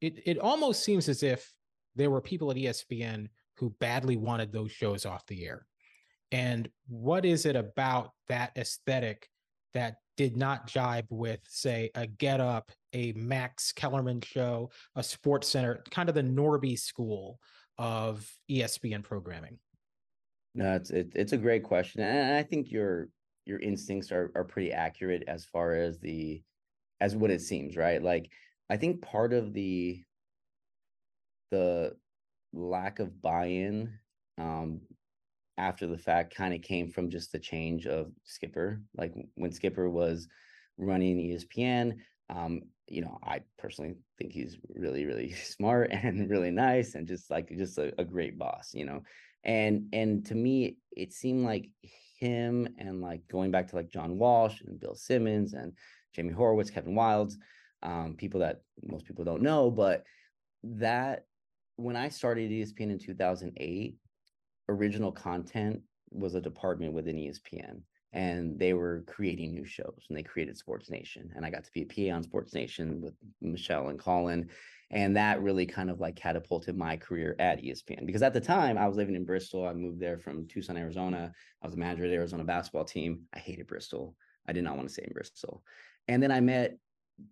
[0.00, 1.52] it, it almost seems as if
[1.96, 5.66] there were people at ESPN who badly wanted those shows off the air
[6.32, 9.28] and what is it about that aesthetic
[9.74, 15.48] that did not jibe with, say, a Get Up, a Max Kellerman show, a Sports
[15.48, 17.38] Center, kind of the Norby school
[17.76, 19.58] of ESPN programming?
[20.54, 23.08] No, it's it, it's a great question, and I think your
[23.44, 26.42] your instincts are are pretty accurate as far as the
[27.02, 28.02] as what it seems, right?
[28.02, 28.30] Like
[28.70, 30.02] I think part of the
[31.50, 31.94] the
[32.54, 33.92] lack of buy-in
[34.38, 34.80] um,
[35.58, 38.80] after the fact kind of came from just the change of Skipper.
[38.96, 40.26] Like when Skipper was
[40.78, 41.98] running ESPN,
[42.30, 47.30] um, you know, I personally think he's really, really smart and really nice and just
[47.30, 49.02] like just a, a great boss, you know.
[49.44, 51.70] And and to me, it seemed like
[52.18, 55.72] him and like going back to like John Walsh and Bill Simmons and
[56.14, 57.34] Jamie Horowitz, Kevin Wildes,
[57.82, 60.04] um, people that most people don't know, but
[60.64, 61.26] that
[61.76, 63.96] when I started ESPN in 2008,
[64.68, 67.82] original content was a department within ESPN
[68.16, 71.70] and they were creating new shows and they created Sports Nation and I got to
[71.70, 74.48] be a PA on Sports Nation with Michelle and Colin
[74.90, 78.78] and that really kind of like catapulted my career at ESPN because at the time
[78.78, 81.30] I was living in Bristol I moved there from Tucson Arizona
[81.62, 84.16] I was a manager of the Arizona basketball team I hated Bristol
[84.48, 85.62] I did not want to stay in Bristol
[86.08, 86.78] and then I met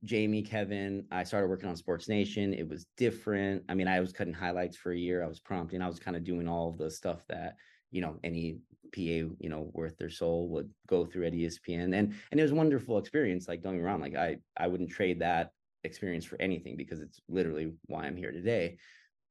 [0.03, 2.55] Jamie, Kevin, I started working on Sports Nation.
[2.55, 3.65] It was different.
[3.69, 5.23] I mean, I was cutting highlights for a year.
[5.23, 5.83] I was prompting.
[5.83, 7.57] I was kind of doing all the stuff that
[7.95, 8.59] you know any
[8.93, 12.53] PA you know worth their soul would go through at ESPN, and and it was
[12.53, 13.47] a wonderful experience.
[13.49, 15.53] Like don't get me wrong, like I I wouldn't trade that
[15.85, 18.79] experience for anything because it's literally why I'm here today.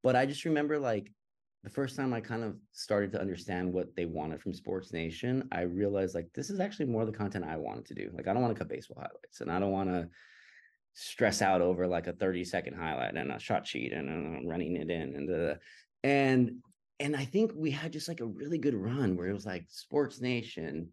[0.01, 1.11] But I just remember like
[1.63, 5.47] the first time I kind of started to understand what they wanted from Sports Nation,
[5.51, 8.11] I realized like this is actually more the content I wanted to do.
[8.13, 10.09] Like I don't want to cut baseball highlights, and I don't want to
[10.93, 14.75] stress out over like a 30 second highlight and a shot sheet and uh, running
[14.75, 15.59] it in and the
[16.03, 16.61] and
[17.03, 19.65] and I think we had just like a really good run where it was like
[19.67, 20.87] Sports Nation,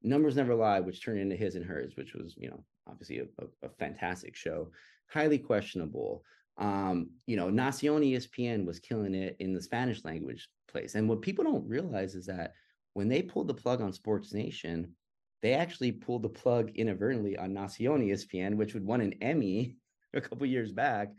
[0.00, 3.24] Numbers Never Lie, which turned into His and Hers, which was you know obviously a,
[3.42, 4.70] a, a fantastic show,
[5.08, 6.22] highly questionable.
[6.56, 11.20] Um, you know, Nacion ESPN was killing it in the Spanish language place, and what
[11.20, 12.54] people don't realize is that
[12.92, 14.94] when they pulled the plug on Sports Nation,
[15.42, 19.78] they actually pulled the plug inadvertently on Nacion ESPN, which would won an Emmy
[20.14, 21.12] a couple years back.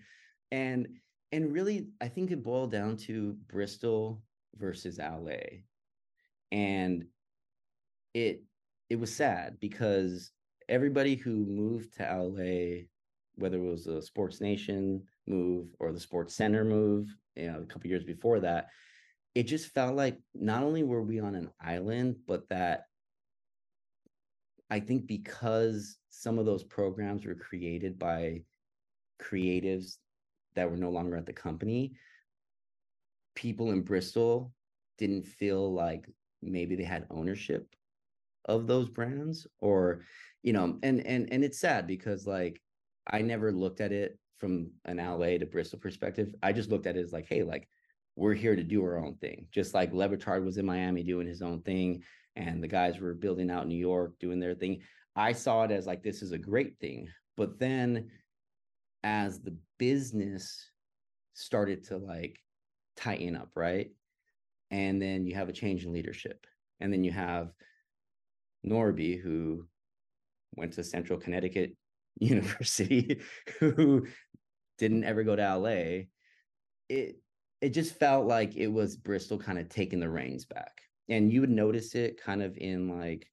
[0.51, 0.87] And
[1.33, 4.23] and really, I think it boiled down to Bristol
[4.57, 5.61] versus LA.
[6.51, 7.05] And
[8.13, 8.43] it
[8.89, 10.31] it was sad because
[10.69, 12.85] everybody who moved to LA,
[13.35, 17.65] whether it was the Sports Nation move or the Sports Center move, you know, a
[17.65, 18.67] couple years before that,
[19.35, 22.85] it just felt like not only were we on an island, but that
[24.69, 28.41] I think because some of those programs were created by
[29.21, 29.97] creatives
[30.55, 31.93] that were no longer at the company,
[33.37, 34.51] people in Bristol
[34.97, 36.09] didn't feel like
[36.41, 37.67] maybe they had ownership
[38.45, 40.01] of those brands or
[40.41, 42.59] you know and and and it's sad because like
[43.05, 46.33] I never looked at it from an LA to Bristol perspective.
[46.41, 47.69] I just looked at it as like hey like
[48.15, 49.45] we're here to do our own thing.
[49.51, 52.01] Just like Le Batard was in Miami doing his own thing,
[52.35, 54.81] and the guys were building out New York doing their thing.
[55.15, 57.07] I saw it as like this is a great thing.
[57.35, 58.09] But then
[59.03, 60.71] as the business
[61.35, 62.39] started to like
[62.97, 63.91] tighten up, right?
[64.71, 66.45] And then you have a change in leadership.
[66.79, 67.51] And then you have
[68.65, 69.65] Norby, who
[70.55, 71.75] went to Central Connecticut
[72.19, 73.21] University,
[73.59, 74.07] who
[74.77, 76.05] didn't ever go to LA.
[76.89, 77.17] It
[77.59, 80.81] it just felt like it was Bristol kind of taking the reins back.
[81.09, 83.31] And you would notice it kind of in like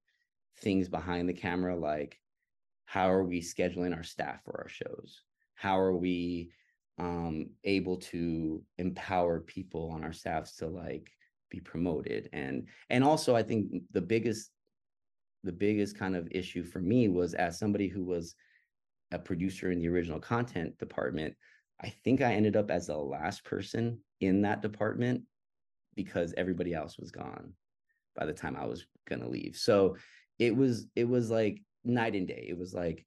[0.61, 2.18] things behind the camera, like
[2.87, 5.22] how are we scheduling our staff for our shows?
[5.55, 6.53] How are we
[6.99, 11.11] um, able to empower people on our staffs to like
[11.51, 12.29] be promoted?
[12.33, 14.51] And and also I think the biggest
[15.45, 18.35] the biggest kind of issue for me was as somebody who was
[19.13, 21.35] a producer in the original content department,
[21.83, 25.23] I think I ended up as the last person in that department
[25.95, 27.53] because everybody else was gone
[28.17, 29.57] by the time I was going to leave.
[29.57, 29.97] So
[30.39, 32.47] it was it was like night and day.
[32.49, 33.05] It was like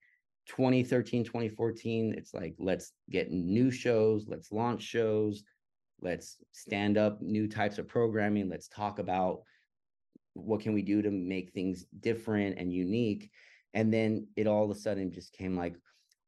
[0.47, 5.43] 2013, 2014, it's like let's get new shows, let's launch shows,
[6.01, 9.41] let's stand up new types of programming, let's talk about
[10.33, 13.29] what can we do to make things different and unique.
[13.73, 15.75] And then it all of a sudden just came like,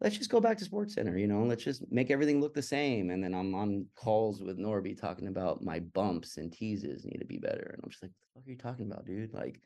[0.02, 2.62] let's just go back to Sports Center, you know, let's just make everything look the
[2.62, 3.10] same.
[3.10, 7.26] And then I'm on calls with Norby talking about my bumps and teases need to
[7.26, 7.72] be better.
[7.74, 9.34] And I'm just like, what are you talking about, dude?
[9.34, 9.62] Like,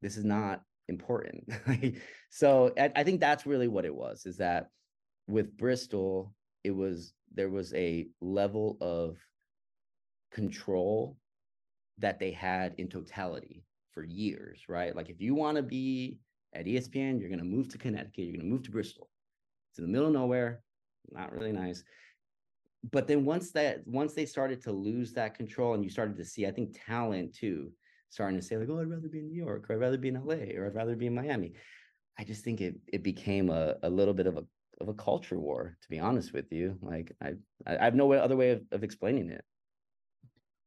[0.00, 1.48] this is not important.
[2.30, 4.68] so I, I think that's really what it was, is that
[5.28, 9.16] with Bristol, it was there was a level of
[10.32, 11.16] control
[11.98, 14.94] that they had in totality for years, right?
[14.94, 16.18] Like if you want to be
[16.54, 19.08] at ESPN, you're going to move to Connecticut, you're going to move to Bristol.
[19.70, 20.62] It's in the middle of nowhere,
[21.10, 21.82] not really nice.
[22.90, 26.24] But then once that once they started to lose that control and you started to
[26.24, 27.70] see, I think talent too,
[28.12, 30.08] starting to say like, oh, I'd rather be in New York, or I'd rather be
[30.08, 31.54] in LA, or I'd rather be in Miami.
[32.18, 34.44] I just think it it became a, a little bit of a
[34.80, 36.78] of a culture war, to be honest with you.
[36.82, 37.32] Like I
[37.66, 39.44] I have no other way of, of explaining it.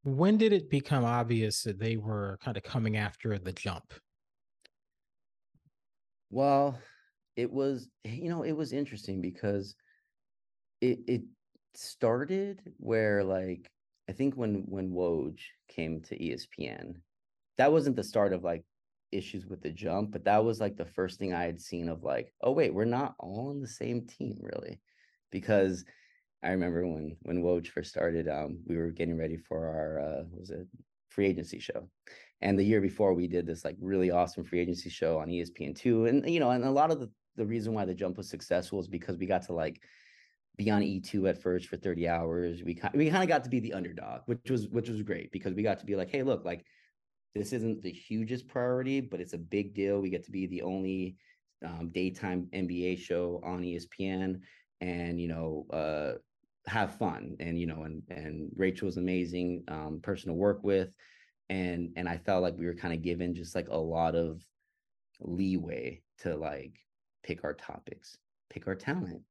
[0.03, 3.93] When did it become obvious that they were kind of coming after the jump?
[6.31, 6.79] Well,
[7.35, 9.75] it was, you know, it was interesting because
[10.81, 11.21] it it
[11.75, 13.69] started where like
[14.09, 16.95] I think when when Woj came to ESPN,
[17.57, 18.63] that wasn't the start of like
[19.11, 22.03] issues with the jump, but that was like the first thing I had seen of
[22.03, 24.79] like, oh wait, we're not all on the same team really,
[25.31, 25.85] because
[26.43, 30.23] I remember when when Woj first started, um, we were getting ready for our uh,
[30.31, 30.67] was it?
[31.09, 31.89] Free agency show,
[32.41, 35.73] and the year before we did this like really awesome free agency show on ESPN
[35.73, 38.29] two, and you know, and a lot of the the reason why the jump was
[38.29, 39.81] successful is because we got to like
[40.57, 42.63] be on E2 at first for 30 hours.
[42.63, 45.31] We kind we kind of got to be the underdog, which was which was great
[45.31, 46.65] because we got to be like, hey, look, like
[47.35, 49.99] this isn't the hugest priority, but it's a big deal.
[49.99, 51.17] We get to be the only
[51.63, 54.39] um, daytime NBA show on ESPN,
[54.81, 56.17] and you know, uh,
[56.67, 60.89] have fun and you know and and Rachel was amazing um, person to work with
[61.49, 64.41] and and I felt like we were kind of given just like a lot of
[65.19, 66.73] leeway to like
[67.23, 68.17] pick our topics
[68.49, 69.21] pick our talent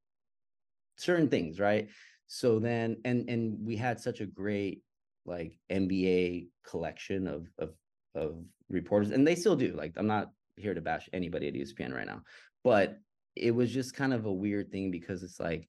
[0.96, 1.88] certain things right
[2.26, 4.82] so then and and we had such a great
[5.26, 7.74] like NBA collection of of
[8.14, 8.36] of
[8.68, 12.06] reporters and they still do like I'm not here to bash anybody at ESPN right
[12.06, 12.22] now
[12.62, 12.96] but
[13.36, 15.68] it was just kind of a weird thing because it's like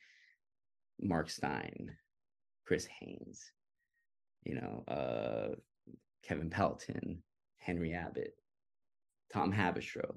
[1.00, 1.92] Mark Stein,
[2.66, 3.52] Chris Haynes,
[4.44, 5.56] you know, uh,
[6.24, 7.22] Kevin Pelton,
[7.58, 8.34] Henry Abbott,
[9.34, 10.16] Tom Haberstroh,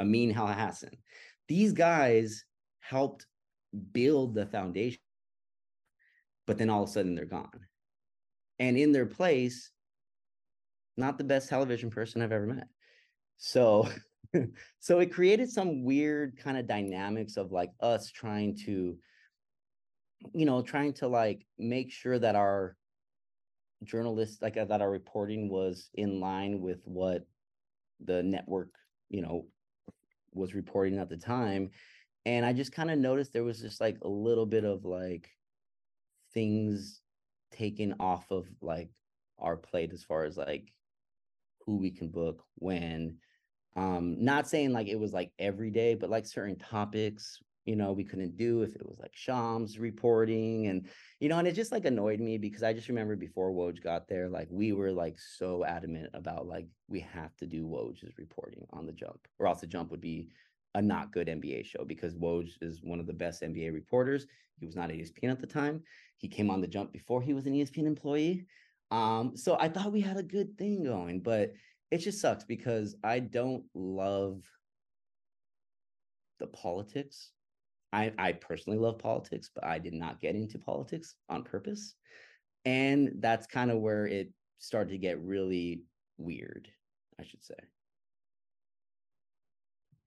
[0.00, 0.94] Amin Elhassan.
[1.46, 2.44] These guys
[2.80, 3.26] helped
[3.92, 5.00] build the foundation,
[6.46, 7.66] but then all of a sudden they're gone.
[8.58, 9.70] And in their place,
[10.98, 12.68] not the best television person I've ever met.
[13.36, 13.88] So
[14.80, 18.96] so it created some weird kind of dynamics of like us trying to
[20.32, 22.76] you know, trying to like make sure that our
[23.84, 27.26] journalists, like uh, that our reporting was in line with what
[28.04, 28.70] the network,
[29.08, 29.46] you know,
[30.32, 31.70] was reporting at the time.
[32.26, 35.30] And I just kind of noticed there was just like a little bit of like
[36.34, 37.00] things
[37.52, 38.90] taken off of like
[39.38, 40.72] our plate as far as like
[41.68, 43.14] who we can book when
[43.76, 47.92] um not saying like it was like every day but like certain topics you know,
[47.92, 50.88] we couldn't do if it was like Shams reporting and,
[51.20, 54.08] you know, and it just like annoyed me because I just remember before Woj got
[54.08, 58.66] there, like we were like so adamant about like, we have to do Woj's reporting
[58.70, 60.28] on the jump or else the jump would be
[60.76, 64.26] a not good NBA show because Woj is one of the best NBA reporters.
[64.58, 65.82] He was not at ESPN at the time.
[66.16, 68.46] He came on the jump before he was an ESPN employee.
[68.90, 71.52] Um, so I thought we had a good thing going, but
[71.90, 74.42] it just sucks because I don't love
[76.38, 77.32] the politics.
[77.92, 81.94] I, I personally love politics, but I did not get into politics on purpose.
[82.64, 85.82] And that's kind of where it started to get really
[86.18, 86.68] weird,
[87.18, 87.54] I should say.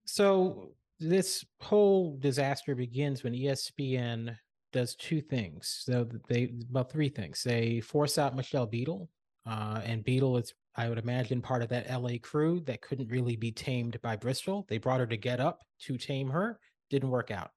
[0.06, 4.36] So this whole disaster begins when ESPN
[4.72, 5.82] does two things.
[5.86, 7.44] So they about three things.
[7.44, 9.10] They force out Michelle Beadle,
[9.46, 13.36] uh, and Beadle is, I would imagine, part of that LA crew that couldn't really
[13.36, 14.66] be tamed by Bristol.
[14.70, 16.60] They brought her to get up to tame her,
[16.90, 17.52] didn't work out.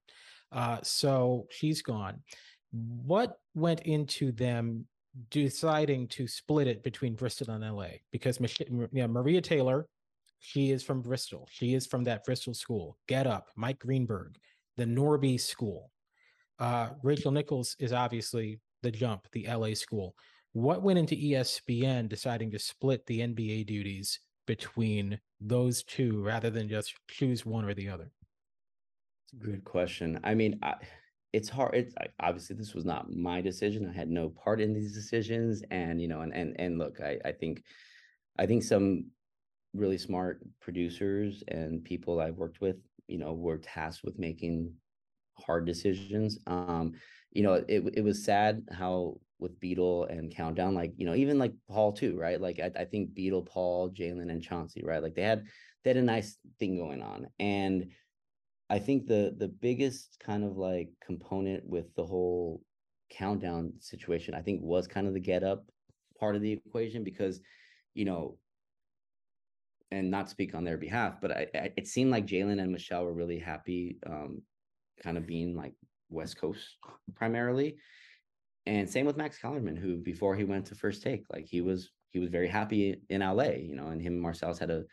[0.51, 2.21] Uh, so she's gone.
[2.71, 4.85] What went into them
[5.29, 7.99] deciding to split it between Bristol and LA?
[8.11, 9.87] Because Mich- Maria Taylor,
[10.39, 11.47] she is from Bristol.
[11.51, 12.97] She is from that Bristol school.
[13.07, 14.37] Get Up, Mike Greenberg,
[14.77, 15.91] the Norby School.
[16.59, 20.15] Uh, Rachel Nichols is obviously the jump, the LA school.
[20.53, 26.69] What went into ESPN deciding to split the NBA duties between those two rather than
[26.69, 28.11] just choose one or the other?
[29.23, 30.19] It's a good question.
[30.23, 30.75] I mean, I,
[31.33, 31.75] it's hard.
[31.75, 33.89] It's obviously this was not my decision.
[33.89, 37.17] I had no part in these decisions, and you know, and and and look, I
[37.25, 37.61] I think,
[38.39, 39.07] I think some
[39.73, 42.77] really smart producers and people I've worked with,
[43.07, 44.73] you know, were tasked with making
[45.37, 46.39] hard decisions.
[46.47, 46.93] Um,
[47.31, 51.37] you know, it it was sad how with Beadle and Countdown, like you know, even
[51.37, 52.39] like Paul too, right?
[52.39, 55.03] Like I, I think Beadle, Paul, Jalen, and Chauncey, right?
[55.03, 55.45] Like they had
[55.83, 57.91] they had a nice thing going on, and
[58.69, 62.61] I think the the biggest kind of like component with the whole
[63.09, 65.65] Countdown situation, I think, was kind of the get up
[66.19, 67.41] part of the equation because,
[67.93, 68.37] you know,
[69.91, 73.05] and not speak on their behalf, but I, I it seemed like Jalen and Michelle
[73.05, 74.41] were really happy, um,
[75.01, 75.73] kind of being like
[76.09, 76.77] West Coast
[77.15, 77.77] primarily.
[78.65, 81.91] And same with Max Kellerman, who before he went to first take, like he was
[82.09, 84.85] he was very happy in LA, you know, and him and Marcellus had a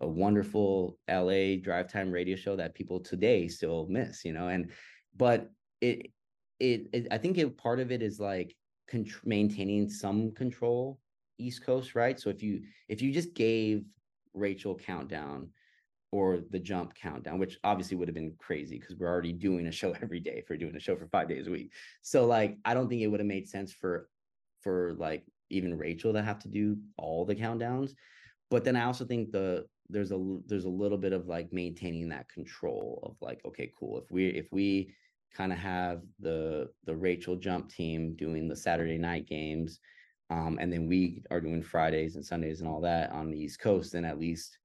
[0.00, 4.70] a wonderful LA drive time radio show that people today still miss, you know, and
[5.16, 5.50] but
[5.80, 6.12] it
[6.60, 8.54] it, it I think it, part of it is like
[8.90, 11.00] contr- maintaining some control
[11.38, 12.18] East Coast, right?
[12.18, 13.84] So if you if you just gave
[14.34, 15.50] Rachel countdown
[16.10, 19.72] or the jump countdown, which obviously would have been crazy because we're already doing a
[19.72, 21.72] show every day for doing a show for five days a week.
[22.02, 24.08] So like I don't think it would have made sense for
[24.62, 27.92] for like even Rachel to have to do all the countdowns.
[28.50, 32.08] But then I also think the there's a there's a little bit of like maintaining
[32.10, 33.98] that control of like, okay, cool.
[33.98, 34.94] If we if we
[35.34, 39.80] kind of have the the Rachel jump team doing the Saturday night games,
[40.30, 43.60] um, and then we are doing Fridays and Sundays and all that on the East
[43.60, 44.58] Coast, then at least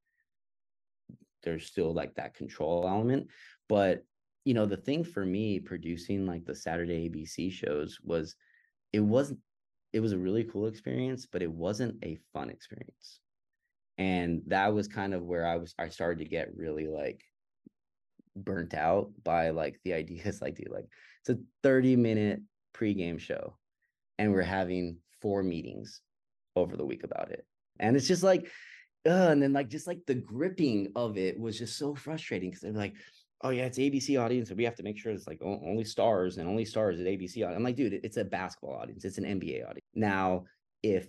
[1.44, 3.28] there's still like that control element.
[3.70, 4.04] But
[4.46, 8.36] you know, the thing for me producing like the Saturday ABC shows was
[8.92, 9.40] it wasn't
[9.94, 13.20] it was a really cool experience, but it wasn't a fun experience.
[13.98, 17.24] And that was kind of where I was I started to get really like
[18.36, 20.88] burnt out by like the ideas like dude, like
[21.22, 22.42] it's a 30 minute
[22.76, 23.58] pregame show
[24.18, 26.02] and we're having four meetings
[26.56, 27.46] over the week about it.
[27.80, 28.48] And it's just like
[29.06, 32.72] and then like just like the gripping of it was just so frustrating because they're
[32.72, 32.96] like,
[33.42, 36.38] oh yeah, it's ABC audience, and we have to make sure it's like only stars
[36.38, 37.46] and only stars at ABC.
[37.46, 39.86] I'm like, dude, it's a basketball audience, it's an NBA audience.
[39.94, 40.46] Now,
[40.82, 41.08] if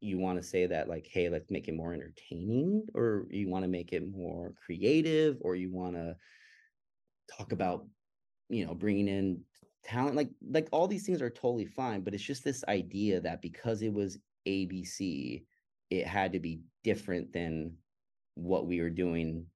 [0.00, 3.64] you want to say that like, hey, let's make it more entertaining, or you want
[3.64, 6.16] to make it more creative, or you want to
[7.36, 7.86] talk about,
[8.48, 9.40] you know, bringing in
[9.84, 13.42] talent, like like all these things are totally fine, but it's just this idea that
[13.42, 15.44] because it was ABC
[15.90, 17.74] it had to be different than
[18.34, 19.46] what we were doing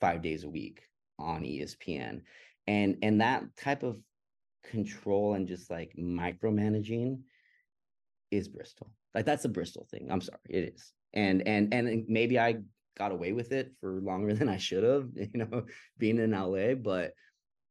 [0.00, 0.82] five days a week
[1.18, 2.20] on espn
[2.66, 3.98] and and that type of
[4.64, 7.18] control and just like micromanaging
[8.30, 8.90] is bristol.
[9.14, 10.08] Like that's a bristol thing.
[10.10, 10.92] I'm sorry it is.
[11.14, 12.56] And and and maybe i
[12.96, 15.64] got away with it for longer than i should have you know
[15.98, 17.12] being in la but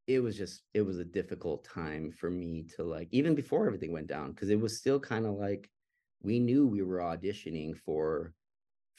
[0.07, 3.91] it was just it was a difficult time for me to like even before everything
[3.91, 5.69] went down because it was still kind of like
[6.21, 8.33] we knew we were auditioning for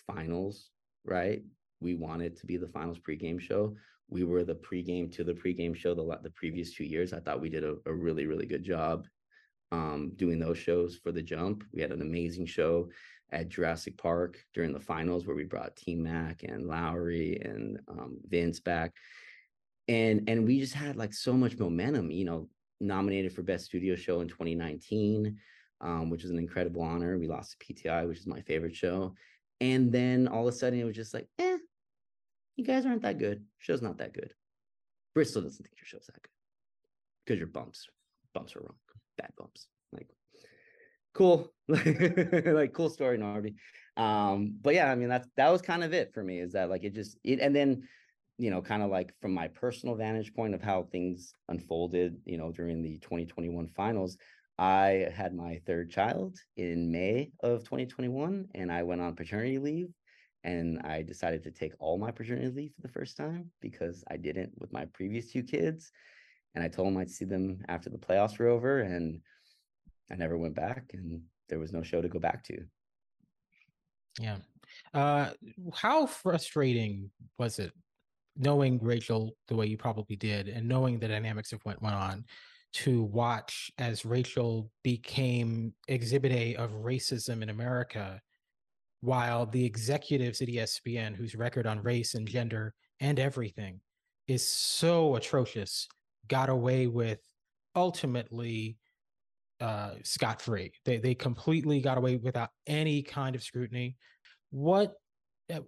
[0.07, 0.71] finals,
[1.05, 1.43] right?
[1.81, 3.77] We wanted to be the finals pregame show.
[4.09, 7.13] We were the pregame to the pregame show the, the previous two years.
[7.13, 9.07] I thought we did a, a really, really good job
[9.71, 11.65] um, doing those shows for the jump.
[11.73, 12.89] We had an amazing show
[13.31, 18.17] at Jurassic Park during the finals where we brought T Mac and Lowry and um,
[18.27, 18.93] Vince back.
[19.87, 22.49] And and we just had like so much momentum, you know,
[22.81, 25.39] nominated for best studio show in 2019
[25.81, 27.19] um, which was an incredible honor.
[27.19, 29.15] We lost to PTI, which is my favorite show.
[29.61, 31.59] And then all of a sudden it was just like, eh,
[32.57, 33.45] you guys aren't that good.
[33.59, 34.35] Show's not that good.
[35.15, 36.31] Bristol doesn't think your show's that good
[37.25, 37.89] because your bumps
[38.35, 38.77] bumps are wrong,
[39.17, 39.67] bad bumps.
[39.93, 40.09] Like
[41.15, 43.55] cool, like cool story, Norby.
[43.97, 46.39] Um, but yeah, I mean that's that was kind of it for me.
[46.39, 47.89] Is that like it just it and then
[48.39, 52.39] you know kind of like from my personal vantage point of how things unfolded, you
[52.39, 54.17] know, during the 2021 finals.
[54.59, 59.95] I had my third child in May of 2021, and I went on paternity leave
[60.45, 64.17] and I decided to take all my paternity leave for the first time because I
[64.17, 65.93] didn't with my previous two kids.
[66.55, 69.21] And I told them I'd see them after the playoffs were over, and
[70.11, 72.65] I never went back, and there was no show to go back to.
[74.19, 74.39] Yeah.
[74.95, 75.31] Uh,
[75.75, 77.73] how frustrating was it
[78.37, 82.25] knowing Rachel the way you probably did, and knowing the dynamics of what went on?
[82.73, 88.21] To watch as Rachel became exhibit A of racism in America
[89.01, 93.81] while the executives at ESPN, whose record on race and gender and everything
[94.27, 95.89] is so atrocious,
[96.27, 97.21] got away with
[97.75, 98.77] ultimately
[99.61, 100.73] uh, scot free.
[100.85, 103.97] They they completely got away without any kind of scrutiny.
[104.51, 104.95] What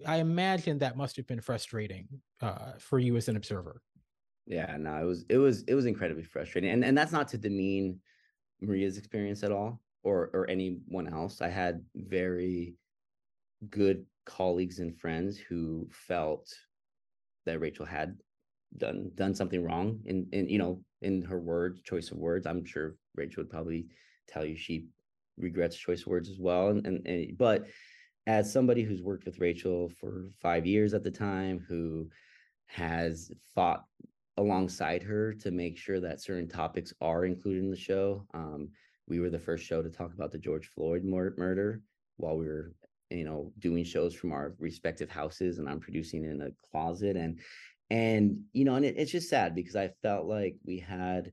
[0.06, 2.06] I imagine that must have been frustrating
[2.42, 3.80] uh, for you as an observer.
[4.50, 7.38] Yeah, no, it was it was it was incredibly frustrating, and and that's not to
[7.38, 8.00] demean
[8.60, 11.40] Maria's experience at all, or or anyone else.
[11.40, 12.74] I had very
[13.70, 16.52] good colleagues and friends who felt
[17.46, 18.18] that Rachel had
[18.76, 22.64] done done something wrong in in you know in her words choice of words i'm
[22.64, 23.88] sure rachel would probably
[24.28, 24.86] tell you she
[25.36, 27.66] regrets choice of words as well and, and, and but
[28.28, 32.08] as somebody who's worked with rachel for five years at the time who
[32.66, 33.84] has fought
[34.40, 38.68] alongside her to make sure that certain topics are included in the show um,
[39.06, 41.82] we were the first show to talk about the george floyd murder
[42.16, 42.72] while we were
[43.10, 47.38] you know doing shows from our respective houses and i'm producing in a closet and
[47.90, 51.32] and you know and it, it's just sad because i felt like we had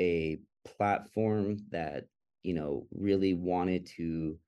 [0.00, 2.06] a platform that
[2.42, 4.38] you know really wanted to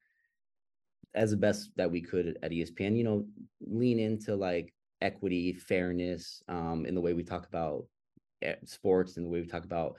[1.14, 3.26] as the best that we could at espn you know
[3.61, 4.72] lean into like
[5.05, 7.84] equity fairness um in the way we talk about
[8.42, 9.96] eh, sports and the way we talk about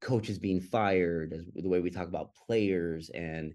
[0.00, 3.54] coaches being fired as the way we talk about players and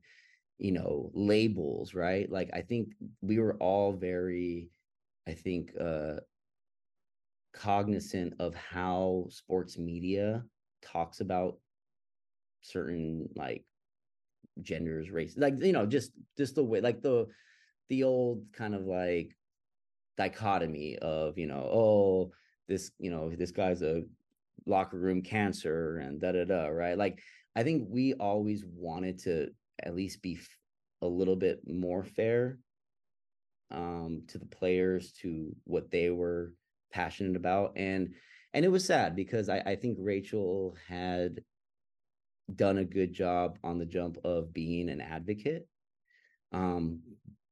[0.57, 2.31] you know labels right?
[2.31, 2.89] Like i think
[3.21, 4.69] we were all very
[5.27, 6.17] i think uh
[7.53, 10.43] cognizant of how sports media
[10.81, 11.57] talks about
[12.61, 13.65] certain like
[14.61, 17.25] genders race like you know just just the way like the
[17.89, 19.35] the old kind of like
[20.17, 22.31] dichotomy of you know oh
[22.67, 24.03] this you know this guy's a
[24.65, 26.97] locker room cancer and da da da right?
[26.97, 27.21] Like
[27.55, 29.49] i think we always wanted to
[29.83, 30.39] at least be
[31.01, 32.59] a little bit more fair
[33.71, 36.53] um, to the players, to what they were
[36.91, 38.13] passionate about, and
[38.53, 41.41] and it was sad because I, I think Rachel had
[42.53, 45.67] done a good job on the jump of being an advocate,
[46.51, 46.99] um,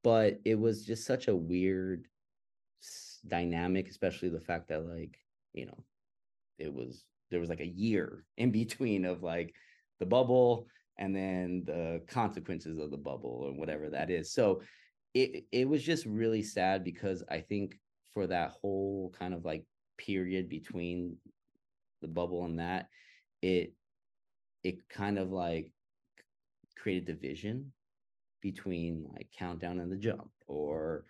[0.04, 2.06] but it was just such a weird
[3.28, 5.18] dynamic, especially the fact that like
[5.54, 5.84] you know
[6.58, 9.54] it was there was like a year in between of like
[10.00, 10.68] the bubble
[10.98, 14.34] and then the consequences of the bubble or whatever that is.
[14.34, 14.62] So
[15.14, 17.80] it it was just really sad because I think
[18.14, 19.66] for that whole kind of like
[19.98, 21.18] period between
[22.02, 22.88] the bubble and that,
[23.42, 23.74] it
[24.64, 25.72] it kind of like
[26.78, 27.72] created division
[28.42, 31.06] between like countdown and the jump or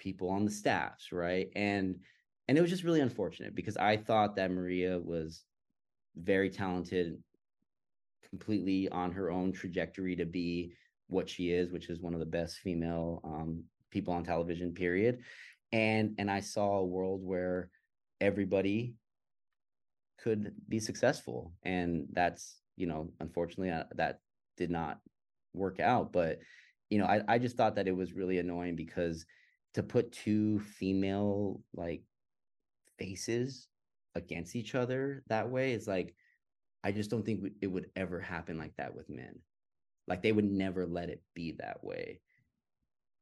[0.00, 1.48] people on the staffs, right?
[1.54, 2.00] And
[2.48, 5.44] and it was just really unfortunate because I thought that Maria was
[6.16, 7.22] very talented
[8.28, 10.72] completely on her own trajectory to be
[11.06, 14.72] what she is, which is one of the best female um, people on television.
[14.72, 15.20] Period.
[15.72, 17.70] And and I saw a world where
[18.20, 18.94] everybody
[20.18, 24.20] could be successful, and that's you know unfortunately uh, that
[24.56, 24.98] did not
[25.54, 26.12] work out.
[26.12, 26.40] But
[26.88, 29.24] you know I I just thought that it was really annoying because
[29.74, 32.02] to put two female like
[32.98, 33.68] faces
[34.14, 36.14] against each other that way is like
[36.82, 39.38] I just don't think it would ever happen like that with men.
[40.06, 42.20] Like they would never let it be that way.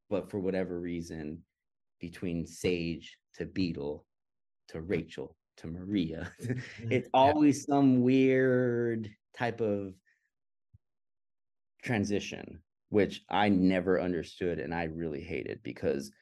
[0.09, 1.42] But for whatever reason,
[2.01, 4.07] between Sage to Beadle
[4.68, 6.92] to Rachel to Maria, mm-hmm.
[6.92, 9.94] it's always some weird type of
[11.82, 16.12] transition, which I never understood and I really hated because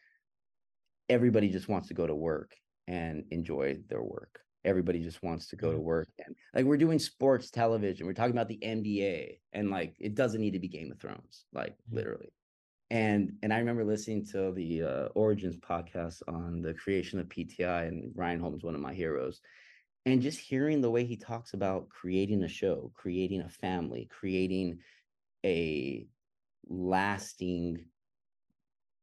[1.08, 2.54] everybody just wants to go to work
[2.86, 4.40] and enjoy their work.
[4.64, 8.32] Everybody just wants to go to work and like we're doing sports television we're talking
[8.32, 12.32] about the nba and like it doesn't need to be game of thrones like literally.
[12.90, 17.88] And and I remember listening to the uh, Origins podcast on the creation of PTI,
[17.88, 19.40] and Ryan Holmes, one of my heroes,
[20.04, 24.78] and just hearing the way he talks about creating a show, creating a family, creating
[25.44, 26.06] a
[26.68, 27.84] lasting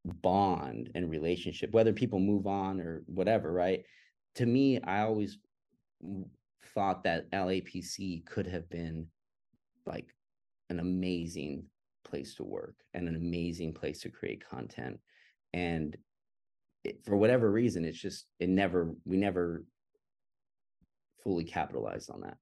[0.05, 3.83] bond and relationship, whether people move on or whatever, right?
[4.35, 5.37] To me, I always
[6.73, 9.07] thought that LAPC could have been
[9.85, 10.13] like
[10.69, 11.65] an amazing
[12.03, 14.99] place to work and an amazing place to create content.
[15.53, 15.95] And
[16.83, 19.63] it, for whatever reason, it's just, it never, we never
[21.23, 22.37] fully capitalized on that.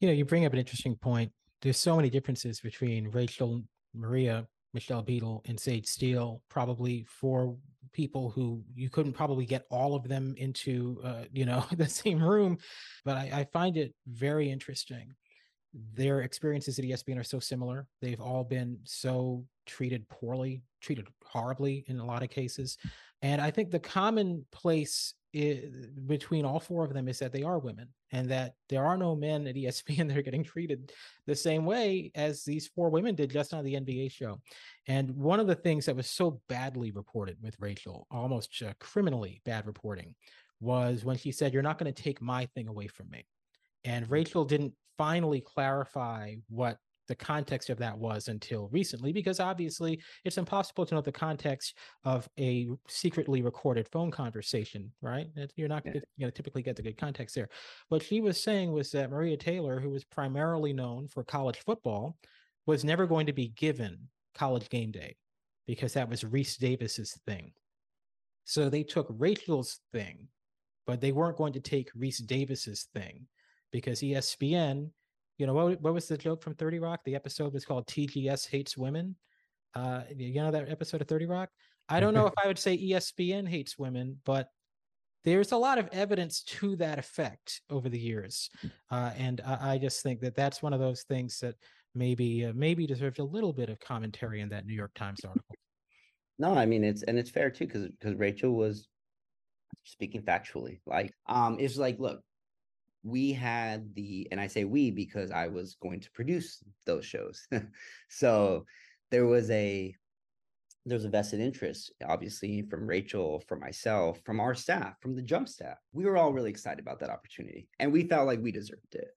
[0.00, 1.32] You know, you bring up an interesting point.
[1.62, 3.62] There's so many differences between Rachel,
[3.94, 7.56] Maria, Michelle Beadle, and Sage Steele, probably for
[7.92, 12.22] people who you couldn't probably get all of them into, uh, you know, the same
[12.22, 12.58] room.
[13.04, 15.14] But I, I find it very interesting
[15.94, 17.86] their experiences at ESPN are so similar.
[18.00, 22.78] They've all been so treated poorly, treated horribly in a lot of cases.
[23.22, 27.42] And I think the common place is, between all four of them is that they
[27.42, 30.92] are women and that there are no men at ESPN that are getting treated
[31.26, 34.40] the same way as these four women did just on the NBA show.
[34.86, 39.40] And one of the things that was so badly reported with Rachel, almost uh, criminally
[39.44, 40.14] bad reporting,
[40.60, 43.26] was when she said, You're not going to take my thing away from me.
[43.84, 50.00] And Rachel didn't finally clarify what the context of that was until recently, because obviously
[50.24, 55.26] it's impossible to know the context of a secretly recorded phone conversation, right?
[55.56, 57.48] You're not going to typically get the good context there.
[57.88, 62.16] What she was saying was that Maria Taylor, who was primarily known for college football,
[62.66, 63.98] was never going to be given
[64.34, 65.16] college game day
[65.66, 67.52] because that was Rece Davis's thing.
[68.44, 70.28] So they took Rachel's thing,
[70.86, 73.26] but they weren't going to take Rece Davis's thing
[73.72, 74.90] because ESPN,
[75.38, 77.00] you know, what, what was the joke from 30 Rock?
[77.04, 79.16] The episode was called TGS Hates Women.
[79.74, 81.50] Uh, you know that episode of 30 Rock?
[81.88, 84.48] I don't know if I would say ESPN hates women, but
[85.24, 88.50] there's a lot of evidence to that effect over the years.
[88.90, 91.54] Uh, and I, I, just think that that's one of those things that
[91.94, 95.44] maybe uh, maybe deserves a little bit of commentary in that New York Times article.
[96.40, 98.86] No, I mean it's and it's fair too because because Rachel was
[99.82, 100.78] speaking factually.
[100.86, 102.20] Like um, it's like look,
[103.02, 107.46] we had the and i say we because i was going to produce those shows.
[108.08, 108.64] So
[109.10, 109.94] there was a
[110.86, 115.22] there was a vested interest obviously from rachel from myself from our staff from the
[115.22, 115.76] jump staff.
[115.92, 119.08] We were all really excited about that opportunity and we felt like we deserved it.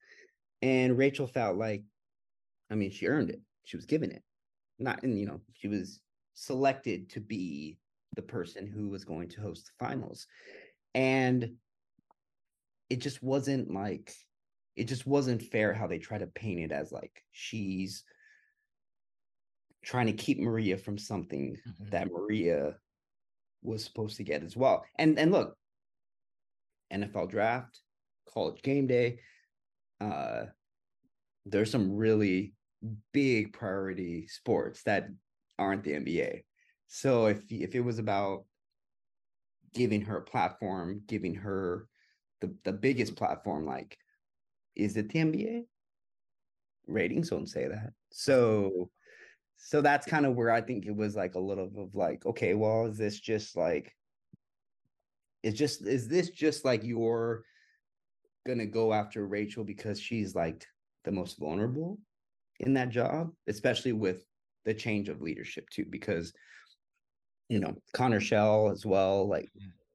[0.62, 1.84] And rachel felt like
[2.70, 3.42] i mean she earned it.
[3.66, 4.24] She was given it.
[4.80, 6.00] Not and you know she was
[6.34, 7.78] selected to be
[8.16, 10.28] the person who was going to host the finals.
[10.94, 11.54] And
[12.92, 14.14] it just wasn't like
[14.76, 18.04] it just wasn't fair how they try to paint it as like she's
[19.82, 21.90] trying to keep Maria from something mm-hmm.
[21.90, 22.76] that Maria
[23.64, 24.84] was supposed to get as well.
[25.00, 25.56] And and look,
[26.94, 27.80] NFL draft,
[28.34, 29.20] college game day,
[30.02, 30.48] uh
[31.46, 32.54] there's some really
[33.14, 35.08] big priority sports that
[35.58, 36.42] aren't the NBA.
[36.88, 38.44] So if if it was about
[39.74, 41.88] giving her a platform, giving her
[42.42, 43.98] the, the biggest platform like
[44.76, 45.64] is it the nba
[46.88, 47.94] ratings don't say that.
[48.12, 48.90] So
[49.64, 52.56] so that's kind of where i think it was like a little of like okay
[52.56, 53.96] well is this just like
[55.44, 57.44] is just is this just like you're
[58.48, 60.66] gonna go after rachel because she's like
[61.04, 62.00] the most vulnerable
[62.60, 64.26] in that job especially with
[64.66, 66.34] the change of leadership too because
[67.50, 69.50] you know connor shell as well like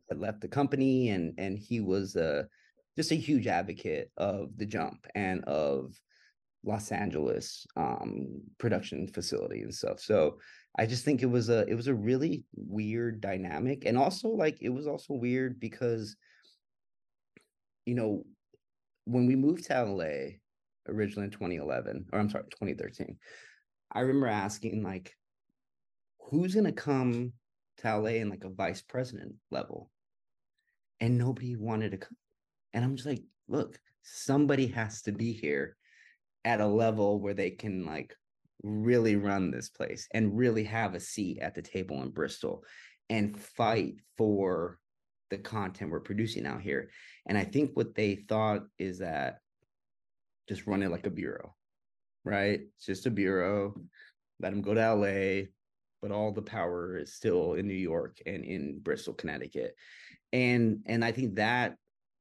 [0.09, 2.45] had left the company and and he was uh,
[2.97, 5.95] just a huge advocate of the jump and of
[6.65, 10.01] Los Angeles um, production facility and stuff.
[10.01, 10.39] So
[10.79, 14.59] I just think it was a it was a really weird dynamic, and also like
[14.61, 16.17] it was also weird because
[17.87, 18.25] you know
[19.05, 20.39] when we moved to LA
[20.89, 23.17] originally in 2011 or I'm sorry 2013,
[23.93, 25.15] I remember asking like
[26.19, 27.33] who's gonna come
[27.79, 29.91] to LA in like a vice president level
[31.01, 32.17] and nobody wanted to come.
[32.73, 35.77] And I'm just like, look, somebody has to be here
[36.45, 38.15] at a level where they can like
[38.63, 42.65] really run this place and really have a seat at the table in Bristol
[43.11, 44.79] and fight for
[45.31, 46.91] the content we're producing out here.
[47.27, 49.39] And I think what they thought is that
[50.49, 51.55] just run it like a bureau,
[52.25, 52.61] right?
[52.77, 53.75] It's just a bureau.
[54.41, 55.47] Let them go to LA,
[56.01, 59.75] but all the power is still in New York and in Bristol, Connecticut
[60.33, 61.77] and and i think that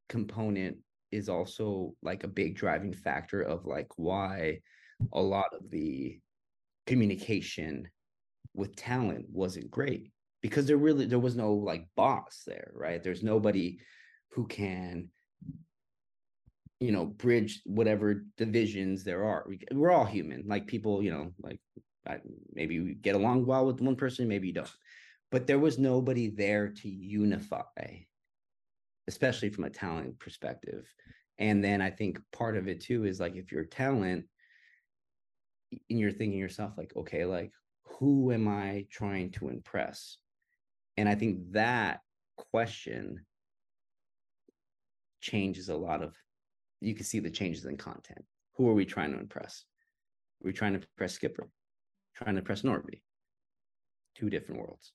[0.09, 0.77] component
[1.11, 4.59] is also like a big driving factor of like why
[5.13, 6.19] a lot of the
[6.85, 7.87] communication
[8.53, 10.11] with talent wasn't great.
[10.41, 13.03] Because there really there was no like boss there, right?
[13.03, 13.79] There's nobody
[14.31, 15.09] who can
[16.79, 19.45] you know bridge whatever divisions there are.
[19.47, 20.43] We, we're all human.
[20.45, 21.59] Like people you know like
[22.53, 24.71] maybe we get along well with one person maybe you don't
[25.31, 27.61] but there was nobody there to unify
[29.07, 30.85] especially from a talent perspective.
[31.37, 34.25] And then i think part of it too is like if you're talent
[35.89, 37.51] and you're thinking yourself like okay like
[37.99, 40.17] who am i trying to impress?
[40.97, 41.99] And i think that
[42.51, 43.25] question
[45.21, 46.15] changes a lot of
[46.81, 48.23] you can see the changes in content.
[48.55, 49.65] Who are we trying to impress?
[50.41, 51.49] Are we trying to impress skipper
[52.15, 53.01] trying to impress norby.
[54.15, 54.93] Two different worlds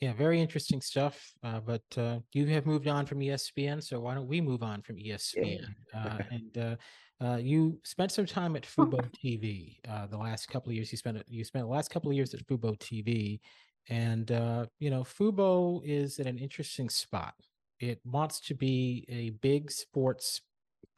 [0.00, 4.14] yeah very interesting stuff uh, but uh, you have moved on from espn so why
[4.14, 6.76] don't we move on from espn uh, and uh,
[7.22, 10.90] uh, you spent some time at Fubo TV uh, the last couple of years.
[10.90, 13.40] You spent you spent the last couple of years at Fubo TV,
[13.90, 14.30] and
[14.78, 17.34] you know Fubo is at an interesting spot
[17.80, 20.42] it wants to be a big sports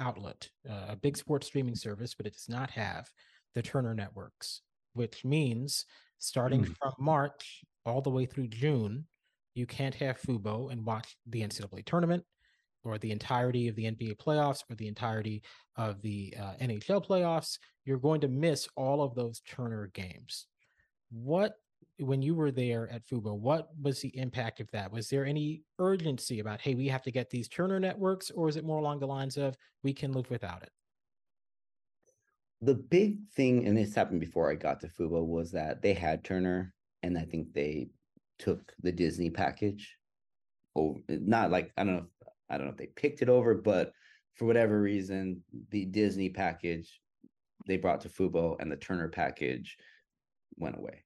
[0.01, 3.09] outlet, uh, a big sports streaming service, but it does not have
[3.55, 5.85] the Turner networks, which means
[6.19, 6.75] starting mm.
[6.77, 9.07] from March all the way through June,
[9.55, 12.25] you can't have Fubo and watch the NCAA tournament
[12.85, 15.43] or the entirety of the NBA playoffs or the entirety
[15.77, 17.59] of the uh, NHL playoffs.
[17.85, 20.47] You're going to miss all of those Turner games.
[21.11, 21.55] What
[21.99, 24.91] when you were there at Fubo, what was the impact of that?
[24.93, 28.57] Was there any urgency about, hey, we have to get these Turner networks, or is
[28.57, 30.71] it more along the lines of we can live without it?
[32.61, 36.25] The big thing, and this happened before I got to Fubo, was that they had
[36.25, 36.73] Turner,
[37.03, 37.89] and I think they
[38.39, 39.97] took the Disney package.
[40.77, 43.55] Oh, not like I don't know, if, I don't know if they picked it over,
[43.55, 43.93] but
[44.35, 47.01] for whatever reason, the Disney package
[47.67, 49.77] they brought to Fubo and the Turner package
[50.57, 51.05] went away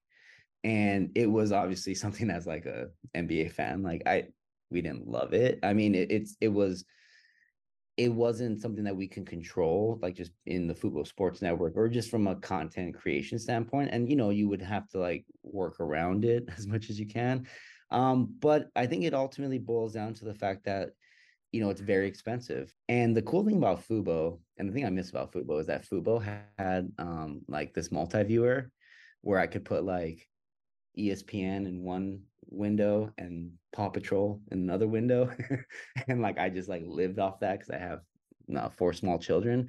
[0.67, 3.83] and it was obviously something that's like a NBA fan.
[3.83, 4.25] Like I,
[4.71, 5.61] we didn't love it.
[5.63, 6.85] I mean, it, it's it was,
[7.97, 11.89] it wasn't something that we can control, like just in the Fubo Sports Network or
[11.89, 13.91] just from a content creation standpoint.
[13.91, 17.07] And you know, you would have to like work around it as much as you
[17.07, 17.47] can.
[17.91, 20.91] Um, but I think it ultimately boils down to the fact that
[21.53, 22.75] you know it's very expensive.
[22.89, 25.89] And the cool thing about Fubo, and the thing I miss about Fubo is that
[25.89, 26.23] Fubo
[26.59, 28.71] had um like this multi-viewer
[29.23, 30.29] where I could put like
[30.99, 35.31] ESPN in one window and Paw Patrol in another window.
[36.09, 38.01] and like I just like lived off that because I have
[38.55, 39.69] uh, four small children.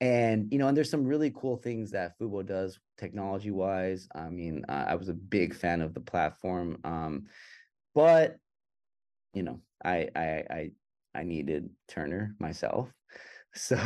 [0.00, 4.08] And you know, and there's some really cool things that Fubo does technology wise.
[4.14, 7.26] I mean, uh, I was a big fan of the platform, um,
[7.94, 8.36] but
[9.34, 10.70] you know, I I I
[11.14, 12.90] I needed Turner myself,
[13.54, 13.76] so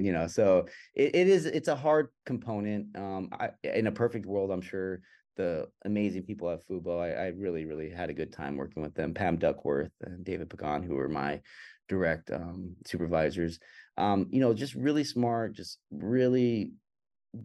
[0.00, 4.24] you know so it, it is it's a hard component um I, in a perfect
[4.24, 5.00] world i'm sure
[5.36, 7.00] the amazing people at Fubo.
[7.00, 9.14] I, I, really, really had a good time working with them.
[9.14, 11.40] Pam Duckworth and David Pagan, who were my
[11.88, 13.58] direct um, supervisors.
[13.96, 16.72] Um, you know, just really smart, just really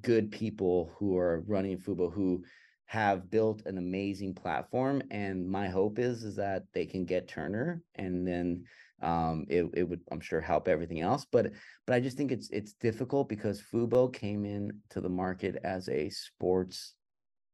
[0.02, 2.44] good people who are running Fubo who
[2.88, 5.02] have built an amazing platform.
[5.12, 8.66] And my hope is is that they can get Turner and then
[9.02, 11.52] um it, it would i'm sure help everything else but
[11.86, 15.90] but i just think it's it's difficult because fubo came in to the market as
[15.90, 16.96] a sports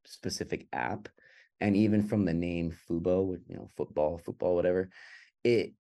[0.06, 1.08] specific app
[1.60, 4.90] and even from the name fubo you know football football whatever
[5.44, 5.74] it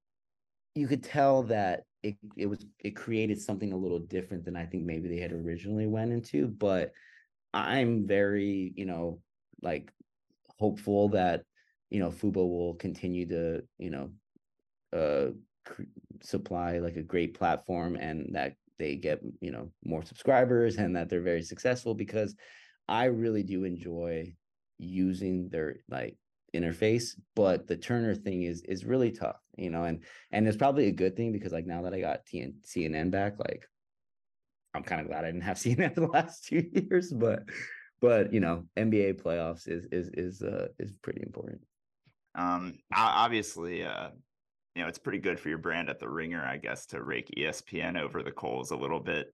[0.75, 4.65] you could tell that it it was it created something a little different than i
[4.65, 6.91] think maybe they had originally went into but
[7.53, 9.19] i'm very you know
[9.61, 9.91] like
[10.59, 11.43] hopeful that
[11.89, 14.09] you know fubo will continue to you know
[14.93, 15.31] uh
[15.65, 15.83] cr-
[16.21, 21.09] supply like a great platform and that they get you know more subscribers and that
[21.09, 22.35] they're very successful because
[22.87, 24.33] I really do enjoy
[24.77, 26.17] using their like
[26.55, 30.87] interface but the turner thing is is really tough you know and and it's probably
[30.87, 33.65] a good thing because like now that i got TN, cnn back like
[34.73, 37.43] i'm kind of glad i didn't have cnn the last two years but
[38.01, 41.61] but you know nba playoffs is is is uh is pretty important.
[42.35, 44.09] Um obviously uh
[44.75, 47.29] you know it's pretty good for your brand at the ringer i guess to rake
[47.37, 49.33] espn over the coals a little bit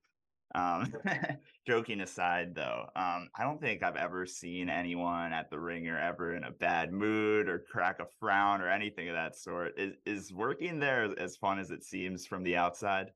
[0.55, 0.93] um,
[1.67, 6.35] joking aside, though, um, I don't think I've ever seen anyone at the ringer ever
[6.35, 9.77] in a bad mood or crack a frown or anything of that sort.
[9.77, 13.11] Is is working there as fun as it seems from the outside?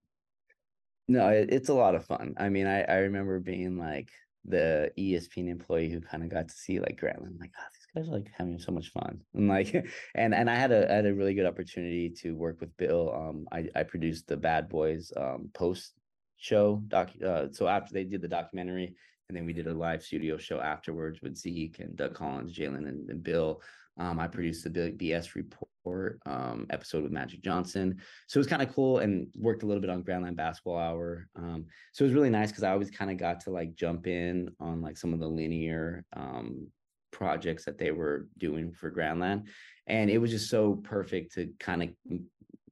[1.08, 2.36] No, it, it's a lot of fun.
[2.38, 4.10] I mean, I I remember being like
[4.46, 8.10] the ESPN employee who kind of got to see like Grantland, like, oh, these guys
[8.10, 9.22] are like having so much fun.
[9.34, 9.74] And like,
[10.16, 13.14] and and I had a I had a really good opportunity to work with Bill.
[13.14, 15.94] Um, I I produced the Bad Boys um post
[16.42, 18.96] show doc uh, so after they did the documentary
[19.32, 22.86] and then we did a live studio show afterwards with Zeke and Doug Collins, Jalen,
[22.90, 23.62] and, and Bill.
[23.98, 28.62] Um, I produced the BS report um, episode with Magic Johnson, so it was kind
[28.62, 31.30] of cool and worked a little bit on Grantland Basketball Hour.
[31.38, 34.06] Um, so it was really nice because I always kind of got to like jump
[34.06, 36.68] in on like some of the linear um,
[37.12, 39.44] projects that they were doing for Grantland,
[39.88, 41.90] and it was just so perfect to kind of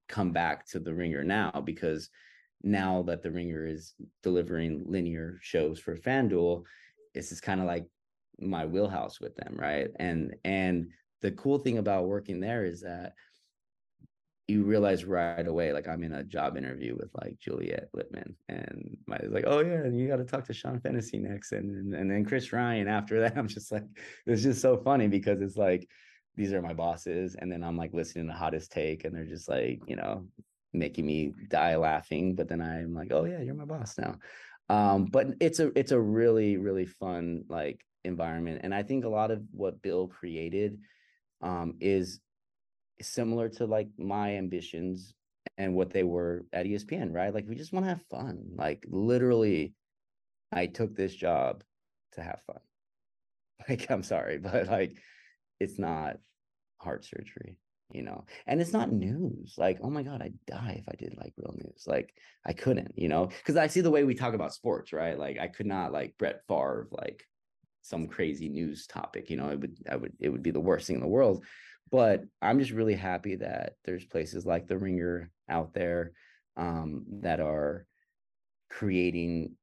[0.09, 2.09] come back to the Ringer now because
[2.61, 3.93] now that the Ringer is
[4.23, 6.63] delivering linear shows for FanDuel,
[7.13, 7.85] this is kind of like
[8.39, 9.89] my wheelhouse with them, right?
[9.97, 10.89] And and
[11.21, 13.13] the cool thing about working there is that
[14.49, 18.97] you realize right away, like I'm in a job interview with like Juliet Litman, and
[19.05, 21.93] my like, oh yeah, and you got to talk to Sean Fennessy next, and, and
[21.93, 23.33] and then Chris Ryan after that.
[23.37, 23.85] I'm just like,
[24.25, 25.87] it's just so funny because it's like
[26.35, 29.25] these are my bosses, and then I'm like listening to the Hottest Take, and they're
[29.25, 30.25] just like, you know,
[30.73, 32.35] making me die laughing.
[32.35, 34.15] But then I'm like, oh yeah, you're my boss now.
[34.69, 39.09] Um, but it's a it's a really really fun like environment, and I think a
[39.09, 40.79] lot of what Bill created
[41.41, 42.19] um, is
[43.01, 45.13] similar to like my ambitions
[45.57, 47.33] and what they were at ESPN, right?
[47.33, 48.43] Like we just want to have fun.
[48.55, 49.73] Like literally,
[50.51, 51.63] I took this job
[52.13, 52.59] to have fun.
[53.67, 54.95] Like I'm sorry, but like
[55.59, 56.15] it's not
[56.77, 57.57] heart surgery,
[57.91, 58.25] you know.
[58.47, 59.55] And it's not news.
[59.57, 61.85] Like, oh my god, I'd die if I did like real news.
[61.87, 62.13] Like
[62.45, 65.17] I couldn't, you know, because I see the way we talk about sports, right?
[65.17, 67.23] Like I could not like Brett Favre like
[67.81, 70.87] some crazy news topic, you know, it would I would it would be the worst
[70.87, 71.43] thing in the world.
[71.91, 76.11] But I'm just really happy that there's places like the Ringer out there
[76.55, 77.87] um, that are
[78.69, 79.55] creating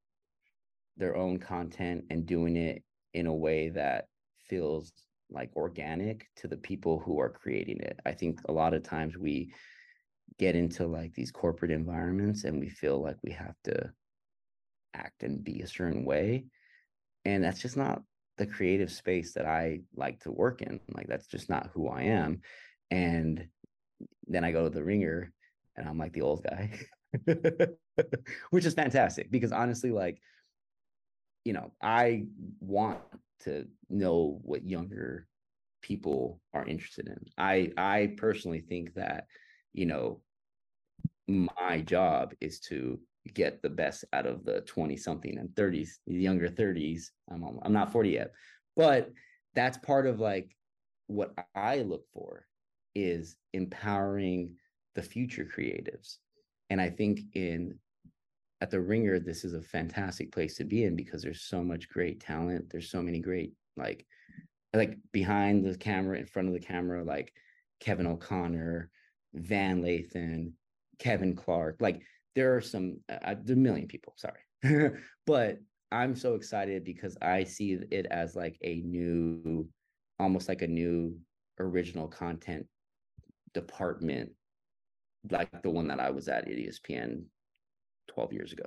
[0.96, 2.82] their own content and doing it
[3.14, 4.08] in a way that
[4.48, 4.92] feels
[5.30, 7.98] like organic to the people who are creating it.
[8.06, 9.52] I think a lot of times we
[10.38, 13.90] get into like these corporate environments and we feel like we have to
[14.94, 16.46] act and be a certain way.
[17.24, 18.02] And that's just not
[18.38, 20.80] the creative space that I like to work in.
[20.92, 22.40] Like that's just not who I am.
[22.90, 23.48] And
[24.26, 25.32] then I go to the ringer
[25.76, 26.78] and I'm like the old guy,
[28.50, 30.20] which is fantastic because honestly, like,
[31.46, 32.24] you know, I
[32.58, 32.98] want
[33.44, 35.28] to know what younger
[35.80, 37.24] people are interested in.
[37.38, 39.26] I I personally think that,
[39.72, 40.22] you know,
[41.28, 42.98] my job is to
[43.32, 47.72] get the best out of the 20 something and 30s the younger 30s i'm i'm
[47.72, 48.30] not 40 yet
[48.76, 49.10] but
[49.52, 50.56] that's part of like
[51.08, 52.46] what i look for
[52.94, 54.54] is empowering
[54.94, 56.18] the future creatives
[56.70, 57.76] and i think in
[58.60, 61.88] at the ringer this is a fantastic place to be in because there's so much
[61.88, 64.06] great talent there's so many great like
[64.74, 67.32] like behind the camera in front of the camera like
[67.80, 68.90] kevin o'connor
[69.34, 70.52] van lathan
[70.98, 72.02] kevin clark like
[72.34, 74.40] there are some uh, are a million people sorry.
[75.26, 75.58] But
[75.92, 79.68] i'm so excited because i see it as like a new
[80.18, 81.16] almost like a new
[81.60, 82.66] original content
[83.54, 84.30] department
[85.30, 87.22] like the one that i was at at espn
[88.08, 88.64] 12 years ago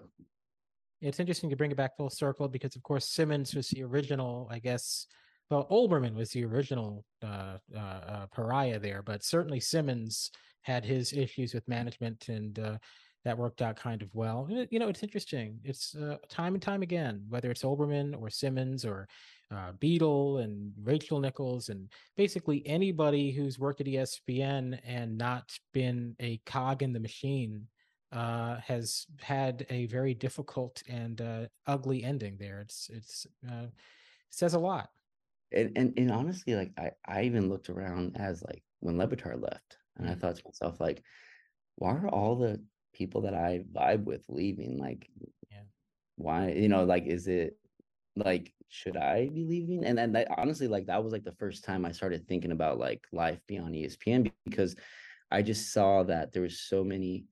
[1.02, 4.48] it's interesting to bring it back full circle because of course simmons was the original
[4.52, 5.08] i guess
[5.50, 10.32] well olbermann was the original uh, uh, uh, pariah there but certainly simmons
[10.62, 12.78] had his issues with management and uh,
[13.26, 14.48] that worked out kind of well.
[14.70, 15.60] You know, it's interesting.
[15.64, 19.08] It's uh, time and time again, whether it's Olbermann or Simmons or
[19.52, 26.16] uh, Beadle and Rachel Nichols and basically anybody who's worked at ESPN and not been
[26.20, 27.68] a cog in the machine
[28.12, 32.62] uh, has had a very difficult and uh, ugly ending there.
[32.62, 33.72] It's it's uh, it
[34.30, 34.90] says a lot.
[35.52, 39.42] And, and and honestly, like I I even looked around as like when Le Batard
[39.42, 40.20] left, and I mm-hmm.
[40.20, 41.04] thought to myself like,
[41.76, 42.62] why are all the
[43.00, 44.78] people that I vibe with leaving.
[44.78, 45.08] Like,
[45.52, 45.64] yeah.
[46.16, 47.58] why, you know, like, is it
[48.16, 49.86] like, should I be leaving?
[49.86, 52.78] And then that, honestly, like, that was like the first time I started thinking about
[52.78, 54.76] like life beyond ESPN because
[55.32, 57.26] I just saw that there was so many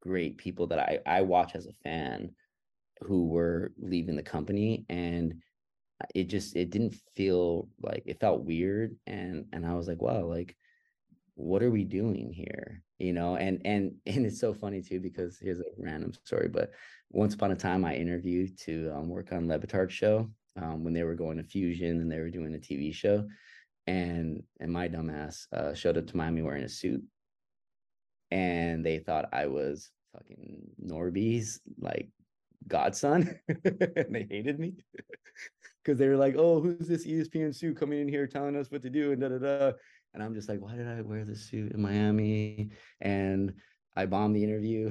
[0.00, 2.30] great people that I, I watch as a fan
[3.00, 5.34] who were leaving the company and
[6.14, 10.24] it just it didn't feel like it felt weird and and I was like wow
[10.24, 10.56] like
[11.34, 12.82] what are we doing here?
[12.98, 16.72] You know and and and it's so funny too because here's a random story but
[17.10, 21.04] once upon a time i interviewed to um, work on Le show um, when they
[21.04, 23.26] were going to fusion and they were doing a tv show
[23.86, 27.02] and and my dumbass uh, showed up to miami wearing a suit
[28.30, 32.08] and they thought i was fucking norby's like
[32.66, 34.74] godson and they hated me
[35.84, 38.82] because they were like oh who's this espn suit coming in here telling us what
[38.82, 39.72] to do and da da da
[40.14, 42.70] and I'm just like, why did I wear this suit in Miami?
[43.00, 43.54] And
[43.96, 44.90] I bombed the interview.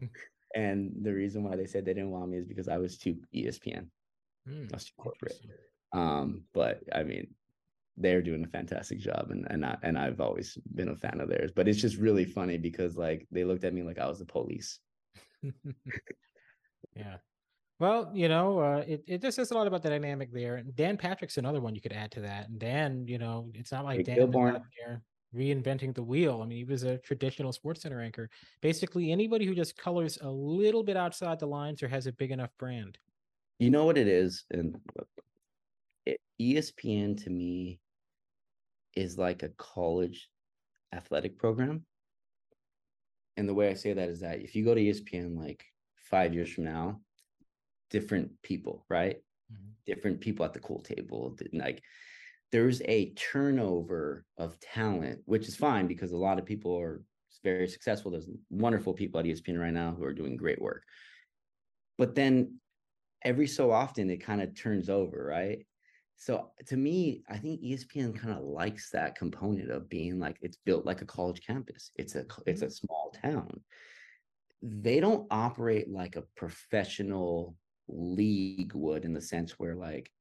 [0.54, 3.16] and the reason why they said they didn't want me is because I was too
[3.34, 3.86] ESPN.
[4.48, 5.38] Mm, That's corporate.
[5.92, 7.28] Um, but I mean,
[7.96, 11.28] they're doing a fantastic job and and I, and I've always been a fan of
[11.28, 11.52] theirs.
[11.54, 14.24] But it's just really funny because like they looked at me like I was the
[14.24, 14.78] police.
[16.96, 17.16] yeah.
[17.78, 20.56] Well, you know, uh, it, it just says a lot about the dynamic there.
[20.56, 22.48] And Dan Patrick's another one you could add to that.
[22.48, 25.02] And Dan, you know, it's not like Dan out there
[25.34, 26.40] reinventing the wheel.
[26.42, 28.28] I mean, he was a traditional sports center anchor.
[28.60, 32.30] Basically, anybody who just colors a little bit outside the lines or has a big
[32.30, 32.98] enough brand.
[33.58, 34.44] You know what it is?
[34.50, 34.76] And
[36.06, 37.80] it, ESPN to me
[38.94, 40.28] is like a college
[40.94, 41.84] athletic program.
[43.36, 45.64] And the way I say that is that if you go to ESPN like
[45.96, 47.00] five years from now,
[47.90, 49.16] different people, right?
[49.52, 49.70] Mm-hmm.
[49.86, 51.36] Different people at the cool table.
[51.52, 51.82] Like
[52.50, 57.02] there's a turnover of talent, which is fine because a lot of people are
[57.42, 58.10] very successful.
[58.10, 60.84] There's wonderful people at ESPN right now who are doing great work.
[61.98, 62.58] But then
[63.24, 65.66] every so often it kind of turns over, right?
[66.22, 70.56] So to me, I think ESPN kind of likes that component of being like it's
[70.56, 71.90] built like a college campus.
[71.96, 72.86] It's a it's a mm-hmm.
[72.86, 73.60] small town.
[74.62, 77.56] They don't operate like a professional
[77.88, 80.12] league would in the sense where like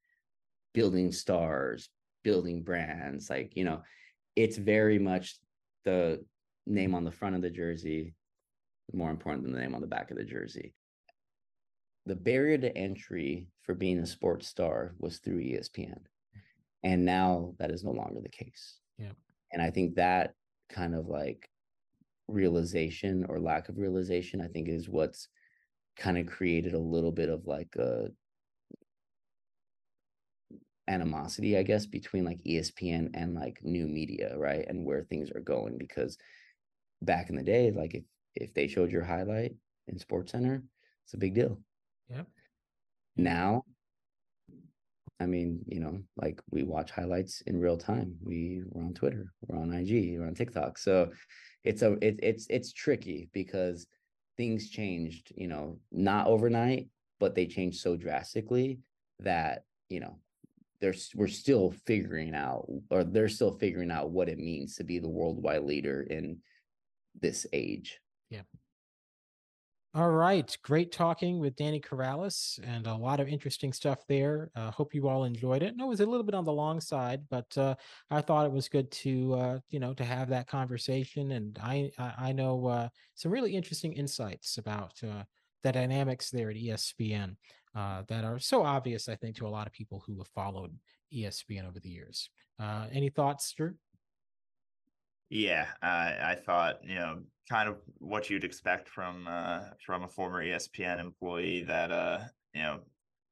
[0.74, 1.90] building stars,
[2.24, 3.84] building brands, like you know,
[4.36, 5.38] it's very much
[5.86, 6.26] the
[6.66, 8.16] name on the front of the jersey
[8.92, 10.74] more important than the name on the back of the jersey
[12.06, 16.00] the barrier to entry for being a sports star was through ESPN.
[16.84, 18.80] And now that is no longer the case.
[18.98, 19.12] Yeah.
[19.52, 20.34] And I think that
[20.70, 21.50] kind of like
[22.28, 25.28] realization or lack of realization, I think is what's
[25.98, 28.10] kind of created a little bit of like a
[30.88, 34.66] animosity, I guess, between like ESPN and like new media, right?
[34.68, 35.78] And where things are going.
[35.78, 36.18] Because
[37.02, 38.04] back in the day, like if
[38.36, 39.54] if they showed your highlight
[39.88, 40.64] in Sports Center,
[41.06, 41.60] it's a big deal.
[42.14, 42.28] Yep.
[43.18, 43.64] Now,
[45.20, 48.16] I mean, you know, like we watch highlights in real time.
[48.24, 50.78] We we're on Twitter, we're on IG, we're on TikTok.
[50.78, 51.12] So
[51.64, 53.86] it's a it, it's it's tricky because
[54.38, 56.88] things changed, you know, not overnight,
[57.20, 58.80] but they changed so drastically
[59.20, 60.18] that, you know,
[60.80, 64.98] there's we're still figuring out or they're still figuring out what it means to be
[64.98, 66.40] the worldwide leader in
[67.20, 68.00] this age.
[68.32, 68.42] Yeah.
[69.94, 70.58] All right.
[70.64, 74.50] Great talking with Danny Corrales and a lot of interesting stuff there.
[74.56, 75.76] Uh, hope you all enjoyed it.
[75.76, 77.76] No, it was a little bit on the long side, but uh,
[78.10, 81.34] I thought it was good to, uh, you know, to have that conversation.
[81.34, 85.24] And I, I, know uh, some really interesting insights about uh,
[85.62, 87.36] the dynamics there at ESPN
[87.76, 90.74] uh, that are so obvious, I think, to a lot of people who have followed
[91.14, 92.30] ESPN over the years.
[92.94, 93.74] any thoughts, Drew?
[95.32, 97.20] Yeah, I thought you know
[97.50, 102.20] kind of what you'd expect from uh, from a former ESPN employee that uh,
[102.54, 102.82] you know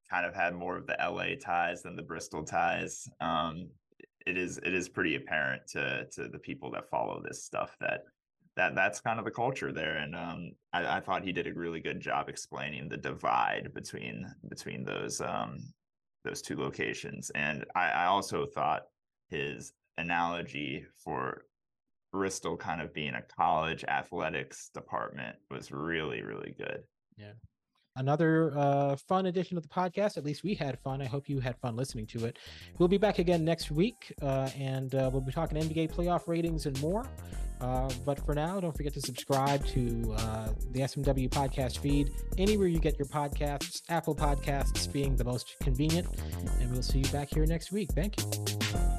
[0.10, 3.06] kind of had more of the LA ties than the Bristol ties.
[3.20, 3.68] Um,
[4.26, 8.06] it is it is pretty apparent to to the people that follow this stuff that
[8.56, 11.54] that that's kind of the culture there, and um, I, I, thought he did a
[11.54, 15.58] really good job explaining the divide between between those um,
[16.24, 18.84] those two locations, and I, I also thought
[19.30, 21.43] his analogy for
[22.12, 26.84] Bristol kind of being a college athletics department was really, really good.
[27.18, 27.34] Yeah.
[27.95, 30.18] Another uh, fun edition of the podcast.
[30.18, 31.01] At least we had fun.
[31.01, 32.38] I hope you had fun listening to it.
[32.78, 36.66] We'll be back again next week, uh, and uh, we'll be talking NBA playoff ratings
[36.66, 37.05] and more.
[37.60, 42.68] Uh, but for now, don't forget to subscribe to uh, the SMW podcast feed anywhere
[42.68, 46.07] you get your podcasts, Apple Podcasts being the most convenient.
[46.62, 47.89] And we'll see you back here next week.
[47.91, 48.99] Thank you.